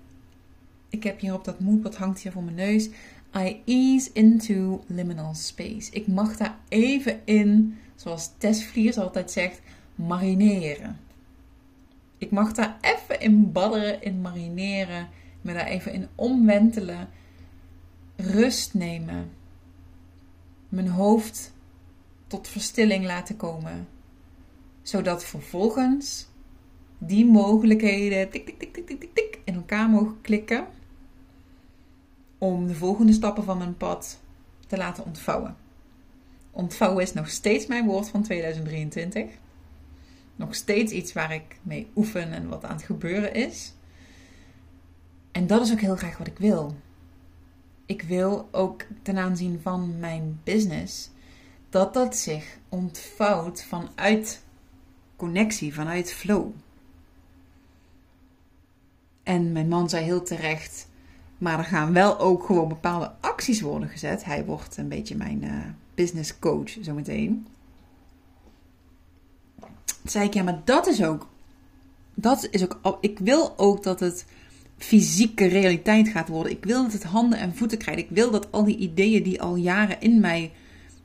Ik 0.89 1.03
heb 1.03 1.21
hier 1.21 1.35
op 1.35 1.45
dat 1.45 1.61
moodboard 1.61 1.97
hangt 1.97 2.21
hier 2.21 2.33
voor 2.33 2.43
mijn 2.43 2.57
neus. 2.57 2.89
I 3.37 3.63
ease 3.65 4.11
into 4.13 4.85
liminal 4.87 5.35
space. 5.35 5.91
Ik 5.91 6.07
mag 6.07 6.37
daar 6.37 6.59
even 6.69 7.21
in, 7.25 7.79
zoals 7.95 8.31
Tess 8.39 8.65
Vliers 8.65 8.99
altijd 8.99 9.31
zegt, 9.31 9.61
marineren. 9.95 10.99
Ik 12.19 12.31
mag 12.31 12.53
daar 12.53 12.79
even 12.81 13.21
in 13.21 13.53
badderen, 13.53 14.03
in 14.03 14.21
marineren, 14.21 15.09
me 15.41 15.53
daar 15.53 15.67
even 15.67 15.93
in 15.93 16.09
omwentelen, 16.15 17.09
rust 18.17 18.75
nemen, 18.75 19.31
mijn 20.69 20.89
hoofd 20.89 21.53
tot 22.27 22.49
verstilling 22.49 23.05
laten 23.05 23.37
komen, 23.37 23.89
zodat 24.89 25.25
vervolgens 25.25 26.29
die 26.99 27.27
mogelijkheden 27.27 28.31
tik, 28.31 28.47
tik, 28.47 28.59
tik, 28.59 28.75
tik, 28.75 28.87
tik, 28.87 29.01
tik, 29.01 29.15
tik, 29.15 29.39
in 29.45 29.55
elkaar 29.55 29.89
mogen 29.89 30.21
klikken 30.21 30.67
om 32.39 32.67
de 32.67 32.75
volgende 32.75 33.13
stappen 33.13 33.45
van 33.45 33.59
mijn 33.59 33.77
pad 33.77 34.21
te 34.67 34.77
laten 34.77 35.05
ontvouwen. 35.05 35.57
Ontvouwen 36.51 37.03
is 37.03 37.13
nog 37.13 37.29
steeds 37.29 37.67
mijn 37.67 37.87
woord 37.87 38.09
van 38.09 38.23
2023. 38.23 39.31
Nog 40.37 40.55
steeds 40.55 40.93
iets 40.93 41.13
waar 41.13 41.35
ik 41.35 41.59
mee 41.63 41.91
oefen 41.97 42.33
en 42.33 42.49
wat 42.49 42.65
aan 42.65 42.77
het 42.77 42.85
gebeuren 42.85 43.35
is. 43.35 43.75
En 45.33 45.47
dat 45.47 45.61
is 45.61 45.73
ook 45.73 45.81
heel 45.81 45.97
graag 45.97 46.19
wat 46.19 46.27
ik 46.27 46.39
wil. 46.39 46.77
Ik 47.87 48.03
wil 48.03 48.49
ook 48.51 48.85
ten 49.03 49.19
aanzien 49.19 49.61
van 49.63 49.99
mijn 49.99 50.41
business 50.45 51.11
dat 51.71 51.95
dat 51.95 52.17
zich 52.17 52.59
ontvouwt 52.69 53.65
vanuit 53.65 54.47
connectie, 55.19 55.75
vanuit 55.75 56.13
flow. 56.13 56.51
En 59.23 59.53
mijn 59.53 59.69
man 59.69 59.89
zei 59.89 60.05
heel 60.05 60.23
terecht, 60.23 60.89
maar 61.39 61.59
er 61.59 61.65
gaan 61.65 61.93
wel 61.93 62.19
ook 62.19 62.47
gewoon 62.47 62.69
bepaalde 62.69 63.13
acties 63.21 63.61
worden 63.61 63.89
gezet. 63.89 64.25
Hij 64.25 64.45
wordt 64.45 64.77
een 64.77 64.89
beetje 64.89 65.17
mijn 65.17 65.45
uh, 65.45 65.53
business 65.95 66.39
coach 66.39 66.71
zometeen. 66.81 67.47
Toen 69.85 70.11
zei 70.11 70.27
ik, 70.27 70.35
ja, 70.35 70.43
maar 70.43 70.61
dat 70.65 70.87
is 70.87 71.05
ook, 71.05 71.29
dat 72.15 72.49
is 72.51 72.63
ook, 72.63 72.99
ik 73.01 73.19
wil 73.19 73.59
ook 73.59 73.83
dat 73.83 74.01
het 74.01 74.27
fysieke 74.77 75.47
realiteit 75.47 76.09
gaat 76.09 76.29
worden. 76.29 76.53
Ik 76.53 76.65
wil 76.65 76.83
dat 76.83 76.93
het 76.93 77.05
handen 77.05 77.39
en 77.39 77.57
voeten 77.57 77.79
krijgt. 77.79 78.01
Ik 78.01 78.11
wil 78.11 78.31
dat 78.31 78.53
al 78.53 78.65
die 78.65 78.77
ideeën 78.77 79.23
die 79.23 79.43
al 79.43 79.57
jaren 79.57 80.01
in 80.01 80.21
mij 80.21 80.53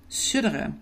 sudderen, 0.07 0.81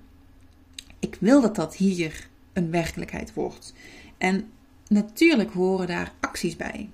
ik 1.00 1.18
wil 1.20 1.42
dat 1.42 1.56
dat 1.56 1.76
hier 1.76 2.30
een 2.54 2.72
werkelijkheid 2.72 3.34
wordt. 3.34 3.74
En 4.18 4.46
natuurlijk 4.88 5.52
horen 5.52 5.88
daar 5.88 6.14
acties 6.20 6.56
bij. 6.56 6.90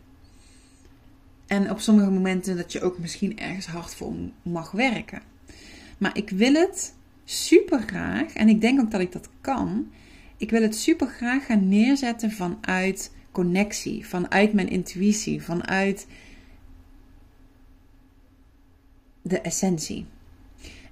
En 1.48 1.72
op 1.72 1.80
sommige 1.80 2.10
momenten 2.10 2.58
dat 2.58 2.72
je 2.72 2.82
ook 2.82 2.98
misschien 3.00 3.40
ergens 3.40 3.66
hard 3.68 3.96
voor 3.96 4.14
mag 4.42 4.72
werken. 4.72 5.22
Maar 5.98 6.18
ik 6.18 6.30
wil 6.30 6.54
het 6.54 6.96
super 7.24 7.82
graag, 7.82 8.34
en 8.34 8.50
ik 8.50 8.62
denk 8.62 8.80
ook 8.80 8.92
dat 8.92 9.02
ik 9.02 9.12
dat 9.12 9.30
kan. 9.42 9.92
Ik 10.38 10.50
wil 10.50 10.62
het 10.62 10.76
super 10.76 11.08
graag 11.08 11.46
gaan 11.46 11.68
neerzetten 11.68 12.32
vanuit 12.32 13.12
connectie, 13.32 14.08
vanuit 14.08 14.54
mijn 14.54 14.70
intuïtie, 14.70 15.44
vanuit 15.44 16.08
de 19.22 19.42
essentie. 19.42 20.06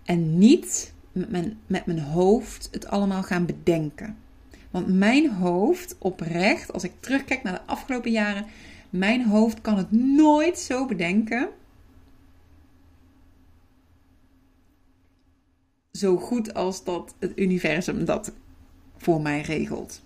En 0.04 0.38
niet 0.38 0.94
met 1.12 1.30
mijn, 1.30 1.60
met 1.68 1.86
mijn 1.86 2.00
hoofd 2.00 2.68
het 2.72 2.88
allemaal 2.88 3.24
gaan 3.24 3.46
bedenken. 3.46 4.18
Want 4.76 4.88
mijn 4.88 5.32
hoofd 5.32 5.96
oprecht, 6.00 6.74
als 6.74 6.84
ik 6.84 6.92
terugkijk 7.00 7.44
naar 7.44 7.54
de 7.54 7.66
afgelopen 7.66 8.12
jaren, 8.12 8.46
mijn 8.90 9.26
hoofd 9.26 9.62
kan 9.62 9.78
het 9.78 9.92
nooit 9.92 10.60
zo 10.60 10.86
bedenken. 10.86 11.50
Zo 15.92 16.18
goed 16.18 16.54
als 16.54 16.84
dat 16.84 17.16
het 17.20 17.40
universum 17.40 18.06
dat 18.06 18.32
voor 18.98 19.22
mij 19.22 19.42
regelt. 19.42 20.04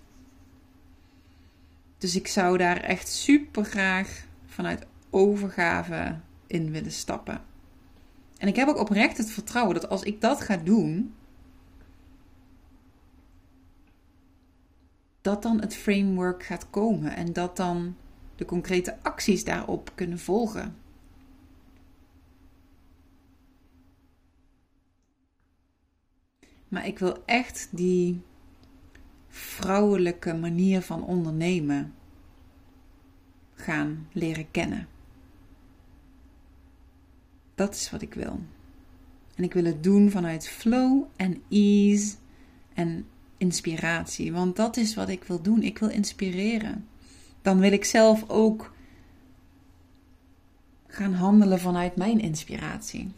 Dus 1.98 2.16
ik 2.16 2.26
zou 2.26 2.58
daar 2.58 2.80
echt 2.80 3.08
super 3.08 3.64
graag 3.64 4.26
vanuit 4.46 4.86
overgave 5.10 6.18
in 6.46 6.70
willen 6.70 6.92
stappen. 6.92 7.42
En 8.38 8.48
ik 8.48 8.56
heb 8.56 8.68
ook 8.68 8.78
oprecht 8.80 9.16
het 9.16 9.30
vertrouwen 9.30 9.74
dat 9.74 9.88
als 9.88 10.02
ik 10.02 10.20
dat 10.20 10.40
ga 10.40 10.56
doen, 10.56 11.14
dat 15.20 15.42
dan 15.42 15.60
het 15.60 15.74
framework 15.74 16.42
gaat 16.42 16.70
komen 16.70 17.16
en 17.16 17.32
dat 17.32 17.56
dan 17.56 17.96
de 18.36 18.44
concrete 18.44 19.02
acties 19.02 19.44
daarop 19.44 19.92
kunnen 19.94 20.18
volgen. 20.18 20.76
Maar 26.68 26.86
ik 26.86 26.98
wil 26.98 27.22
echt 27.24 27.68
die 27.70 28.20
vrouwelijke 29.28 30.34
manier 30.34 30.82
van 30.82 31.04
ondernemen 31.04 31.94
gaan 33.54 34.08
leren 34.12 34.50
kennen. 34.50 34.88
Dat 37.54 37.74
is 37.74 37.90
wat 37.90 38.02
ik 38.02 38.14
wil. 38.14 38.40
En 39.34 39.44
ik 39.44 39.52
wil 39.52 39.64
het 39.64 39.82
doen 39.82 40.10
vanuit 40.10 40.48
flow 40.48 41.04
en 41.16 41.42
ease 41.48 42.16
en 42.74 43.06
inspiratie. 43.40 44.32
Want 44.32 44.56
dat 44.56 44.76
is 44.76 44.94
wat 44.94 45.08
ik 45.08 45.24
wil 45.24 45.42
doen. 45.42 45.62
Ik 45.62 45.78
wil 45.78 45.88
inspireren. 45.88 46.88
Dan 47.42 47.58
wil 47.58 47.72
ik 47.72 47.84
zelf 47.84 48.24
ook 48.28 48.72
gaan 50.86 51.12
handelen 51.12 51.60
vanuit 51.60 51.96
mijn 51.96 52.20
inspiratie. 52.20 53.12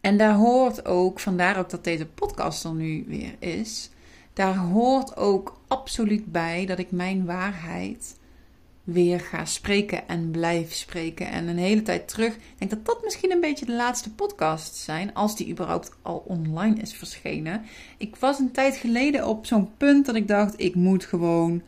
En 0.00 0.16
daar 0.16 0.34
hoort 0.34 0.84
ook, 0.84 1.20
vandaar 1.20 1.58
ook 1.58 1.70
dat 1.70 1.84
deze 1.84 2.06
podcast 2.06 2.64
er 2.64 2.74
nu 2.74 3.04
weer 3.06 3.34
is, 3.38 3.90
daar 4.32 4.56
hoort 4.56 5.16
ook 5.16 5.60
absoluut 5.68 6.32
bij 6.32 6.66
dat 6.66 6.78
ik 6.78 6.90
mijn 6.90 7.24
waarheid 7.24 8.18
weer 8.84 9.20
ga 9.20 9.44
spreken 9.44 10.08
en 10.08 10.30
blijf 10.30 10.74
spreken. 10.74 11.30
En 11.30 11.48
een 11.48 11.58
hele 11.58 11.82
tijd 11.82 12.08
terug, 12.08 12.34
ik 12.34 12.58
denk 12.58 12.70
dat 12.70 12.86
dat 12.86 13.04
misschien 13.04 13.30
een 13.30 13.40
beetje 13.40 13.66
de 13.66 13.72
laatste 13.72 14.10
podcast 14.10 14.74
zijn, 14.74 15.14
als 15.14 15.36
die 15.36 15.50
überhaupt 15.50 15.90
al 16.02 16.24
online 16.26 16.80
is 16.80 16.94
verschenen. 16.94 17.62
Ik 17.96 18.16
was 18.16 18.38
een 18.38 18.50
tijd 18.50 18.76
geleden 18.76 19.26
op 19.26 19.46
zo'n 19.46 19.70
punt 19.76 20.06
dat 20.06 20.14
ik 20.14 20.28
dacht, 20.28 20.60
ik 20.60 20.74
moet 20.74 21.04
gewoon 21.04 21.62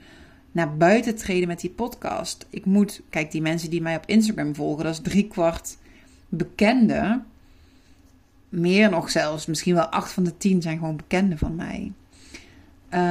naar 0.53 0.77
buiten 0.77 1.17
treden 1.17 1.49
met 1.49 1.61
die 1.61 1.71
podcast. 1.71 2.47
Ik 2.51 2.65
moet, 2.65 3.03
kijk, 3.11 3.31
die 3.31 3.43
mensen 3.43 3.71
die 3.71 3.83
mij 3.83 3.97
op 3.97 4.07
Instagram 4.07 4.55
volgen, 4.55 4.85
dat 4.85 4.93
is 4.93 5.01
driekwart 5.01 5.77
bekende. 6.29 7.23
Meer 8.49 8.91
nog 8.91 9.11
zelfs, 9.11 9.47
misschien 9.47 9.75
wel 9.75 9.87
acht 9.87 10.13
van 10.13 10.25
de 10.25 10.37
tien 10.37 10.63
zijn 10.63 10.79
gewoon 10.79 10.97
bekenden 10.97 11.39
van 11.39 11.55
mij. 11.55 11.93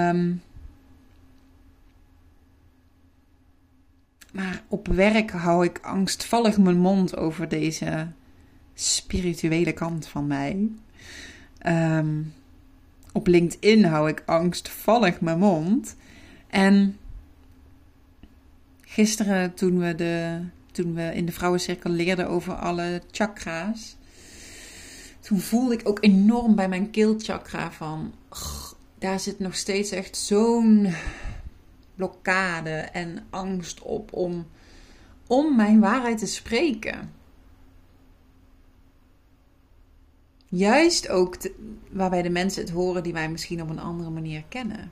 Um, 0.09 0.41
Maar 4.31 4.63
op 4.67 4.87
werk 4.87 5.31
hou 5.31 5.65
ik 5.65 5.79
angstvallig 5.81 6.57
mijn 6.57 6.79
mond 6.79 7.17
over 7.17 7.49
deze 7.49 8.07
spirituele 8.73 9.71
kant 9.71 10.07
van 10.07 10.27
mij. 10.27 10.69
Ehm, 11.57 12.21
op 13.11 13.27
LinkedIn 13.27 13.85
hou 13.85 14.09
ik 14.09 14.23
angstvallig 14.25 15.21
mijn 15.21 15.39
mond. 15.39 15.95
En 16.47 16.97
gisteren 18.81 19.53
toen 19.53 19.79
we, 19.79 19.95
de, 19.95 20.39
toen 20.71 20.93
we 20.93 21.11
in 21.13 21.25
de 21.25 21.31
vrouwencirkel 21.31 21.91
leerden 21.91 22.29
over 22.29 22.53
alle 22.53 23.01
chakra's. 23.11 23.95
Toen 25.19 25.39
voelde 25.39 25.73
ik 25.73 25.89
ook 25.89 25.97
enorm 26.01 26.55
bij 26.55 26.69
mijn 26.69 26.89
keelchakra 26.89 27.71
van... 27.71 28.13
daar 28.99 29.19
zit 29.19 29.39
nog 29.39 29.55
steeds 29.55 29.91
echt 29.91 30.17
zo'n 30.17 30.87
blokkade 32.01 32.69
en 32.75 33.25
angst 33.29 33.81
op 33.81 34.13
om, 34.13 34.47
om 35.27 35.55
mijn 35.55 35.79
waarheid 35.79 36.17
te 36.17 36.25
spreken. 36.25 37.13
Juist 40.47 41.09
ook 41.09 41.37
waarbij 41.89 42.21
de 42.21 42.29
mensen 42.29 42.61
het 42.61 42.71
horen 42.71 43.03
die 43.03 43.13
mij 43.13 43.29
misschien 43.29 43.61
op 43.61 43.69
een 43.69 43.79
andere 43.79 44.09
manier 44.09 44.43
kennen. 44.49 44.91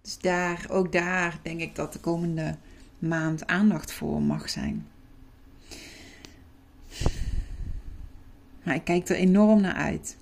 Dus 0.00 0.18
daar, 0.18 0.66
ook 0.70 0.92
daar 0.92 1.38
denk 1.42 1.60
ik 1.60 1.74
dat 1.74 1.92
de 1.92 2.00
komende 2.00 2.56
maand 2.98 3.46
aandacht 3.46 3.92
voor 3.92 4.22
mag 4.22 4.50
zijn. 4.50 4.86
Maar 8.64 8.74
ik 8.74 8.84
kijk 8.84 9.08
er 9.08 9.16
enorm 9.16 9.60
naar 9.60 9.74
uit. 9.74 10.18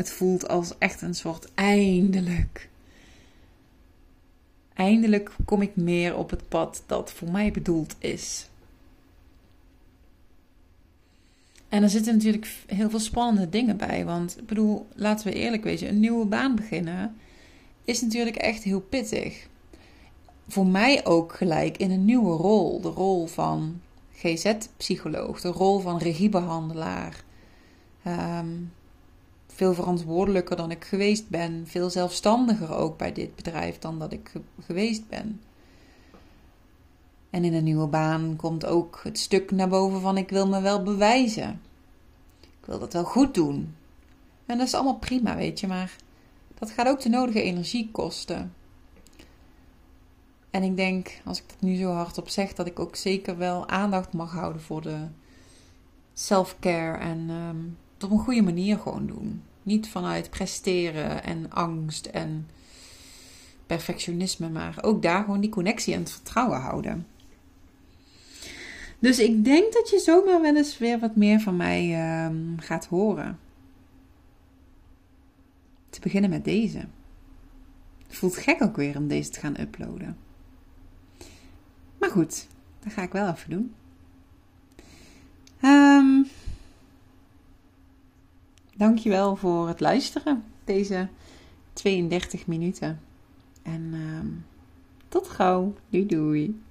Het 0.00 0.10
voelt 0.10 0.48
als 0.48 0.78
echt 0.78 1.02
een 1.02 1.14
soort 1.14 1.54
eindelijk. 1.54 2.68
Eindelijk 4.74 5.36
kom 5.44 5.62
ik 5.62 5.76
meer 5.76 6.16
op 6.16 6.30
het 6.30 6.48
pad 6.48 6.82
dat 6.86 7.12
voor 7.12 7.30
mij 7.30 7.50
bedoeld 7.50 7.94
is. 7.98 8.48
En 11.68 11.82
er 11.82 11.90
zitten 11.90 12.12
natuurlijk 12.12 12.48
heel 12.66 12.90
veel 12.90 12.98
spannende 12.98 13.48
dingen 13.48 13.76
bij. 13.76 14.04
Want 14.04 14.38
ik 14.38 14.46
bedoel, 14.46 14.86
laten 14.94 15.26
we 15.26 15.32
eerlijk 15.32 15.64
wezen, 15.64 15.88
een 15.88 16.00
nieuwe 16.00 16.26
baan 16.26 16.54
beginnen 16.54 17.16
is 17.84 18.00
natuurlijk 18.00 18.36
echt 18.36 18.62
heel 18.62 18.80
pittig. 18.80 19.48
Voor 20.48 20.66
mij 20.66 21.06
ook 21.06 21.34
gelijk 21.34 21.76
in 21.76 21.90
een 21.90 22.04
nieuwe 22.04 22.36
rol. 22.36 22.80
De 22.80 22.88
rol 22.88 23.26
van 23.26 23.80
GZ-psycholoog, 24.12 25.40
de 25.40 25.48
rol 25.48 25.78
van 25.78 25.98
regiebehandelaar. 25.98 27.24
Um, 28.06 28.72
veel 29.60 29.74
verantwoordelijker 29.74 30.56
dan 30.56 30.70
ik 30.70 30.84
geweest 30.84 31.28
ben. 31.28 31.66
Veel 31.66 31.90
zelfstandiger 31.90 32.74
ook 32.74 32.98
bij 32.98 33.12
dit 33.12 33.34
bedrijf 33.34 33.78
dan 33.78 33.98
dat 33.98 34.12
ik 34.12 34.32
geweest 34.60 35.08
ben. 35.08 35.40
En 37.30 37.44
in 37.44 37.54
een 37.54 37.64
nieuwe 37.64 37.86
baan 37.86 38.36
komt 38.36 38.66
ook 38.66 39.00
het 39.02 39.18
stuk 39.18 39.50
naar 39.50 39.68
boven 39.68 40.00
van 40.00 40.16
ik 40.16 40.30
wil 40.30 40.48
me 40.48 40.60
wel 40.60 40.82
bewijzen. 40.82 41.60
Ik 42.40 42.66
wil 42.66 42.78
dat 42.78 42.92
wel 42.92 43.04
goed 43.04 43.34
doen. 43.34 43.74
En 44.46 44.58
dat 44.58 44.66
is 44.66 44.74
allemaal 44.74 44.98
prima, 44.98 45.36
weet 45.36 45.60
je, 45.60 45.66
maar 45.66 45.96
dat 46.58 46.70
gaat 46.70 46.88
ook 46.88 47.00
de 47.00 47.08
nodige 47.08 47.42
energie 47.42 47.90
kosten. 47.92 48.54
En 50.50 50.62
ik 50.62 50.76
denk, 50.76 51.20
als 51.24 51.38
ik 51.38 51.48
dat 51.48 51.60
nu 51.60 51.76
zo 51.76 51.90
hardop 51.90 52.28
zeg, 52.28 52.52
dat 52.52 52.66
ik 52.66 52.78
ook 52.78 52.96
zeker 52.96 53.36
wel 53.36 53.68
aandacht 53.68 54.12
mag 54.12 54.32
houden 54.32 54.62
voor 54.62 54.82
de 54.82 54.98
self-care 56.14 56.98
en 56.98 57.30
um, 57.30 57.76
het 57.94 58.04
op 58.04 58.10
een 58.10 58.24
goede 58.24 58.42
manier 58.42 58.78
gewoon 58.78 59.06
doen. 59.06 59.42
Niet 59.62 59.88
vanuit 59.88 60.30
presteren 60.30 61.24
en 61.24 61.50
angst 61.50 62.06
en 62.06 62.46
perfectionisme, 63.66 64.48
maar 64.48 64.78
ook 64.80 65.02
daar 65.02 65.24
gewoon 65.24 65.40
die 65.40 65.50
connectie 65.50 65.94
en 65.94 66.00
het 66.00 66.10
vertrouwen 66.10 66.60
houden. 66.60 67.06
Dus 68.98 69.18
ik 69.18 69.44
denk 69.44 69.72
dat 69.72 69.90
je 69.90 69.98
zomaar 69.98 70.40
wel 70.40 70.56
eens 70.56 70.78
weer 70.78 70.98
wat 70.98 71.16
meer 71.16 71.40
van 71.40 71.56
mij 71.56 71.88
uh, 71.88 72.36
gaat 72.56 72.86
horen. 72.86 73.38
Te 75.90 76.00
beginnen 76.00 76.30
met 76.30 76.44
deze. 76.44 76.78
Het 78.06 78.16
voelt 78.16 78.36
gek 78.36 78.62
ook 78.62 78.76
weer 78.76 78.96
om 78.96 79.08
deze 79.08 79.30
te 79.30 79.40
gaan 79.40 79.60
uploaden. 79.60 80.16
Maar 81.98 82.10
goed, 82.10 82.46
dat 82.82 82.92
ga 82.92 83.02
ik 83.02 83.12
wel 83.12 83.28
even 83.28 83.50
doen. 83.50 83.74
Um, 85.62 86.26
Dankjewel 88.80 89.36
voor 89.36 89.68
het 89.68 89.80
luisteren, 89.80 90.44
deze 90.64 91.08
32 91.72 92.46
minuten. 92.46 93.00
En 93.62 93.90
uh, 93.94 94.20
tot 95.08 95.28
gauw. 95.28 95.74
Doei 95.88 96.06
doei. 96.06 96.62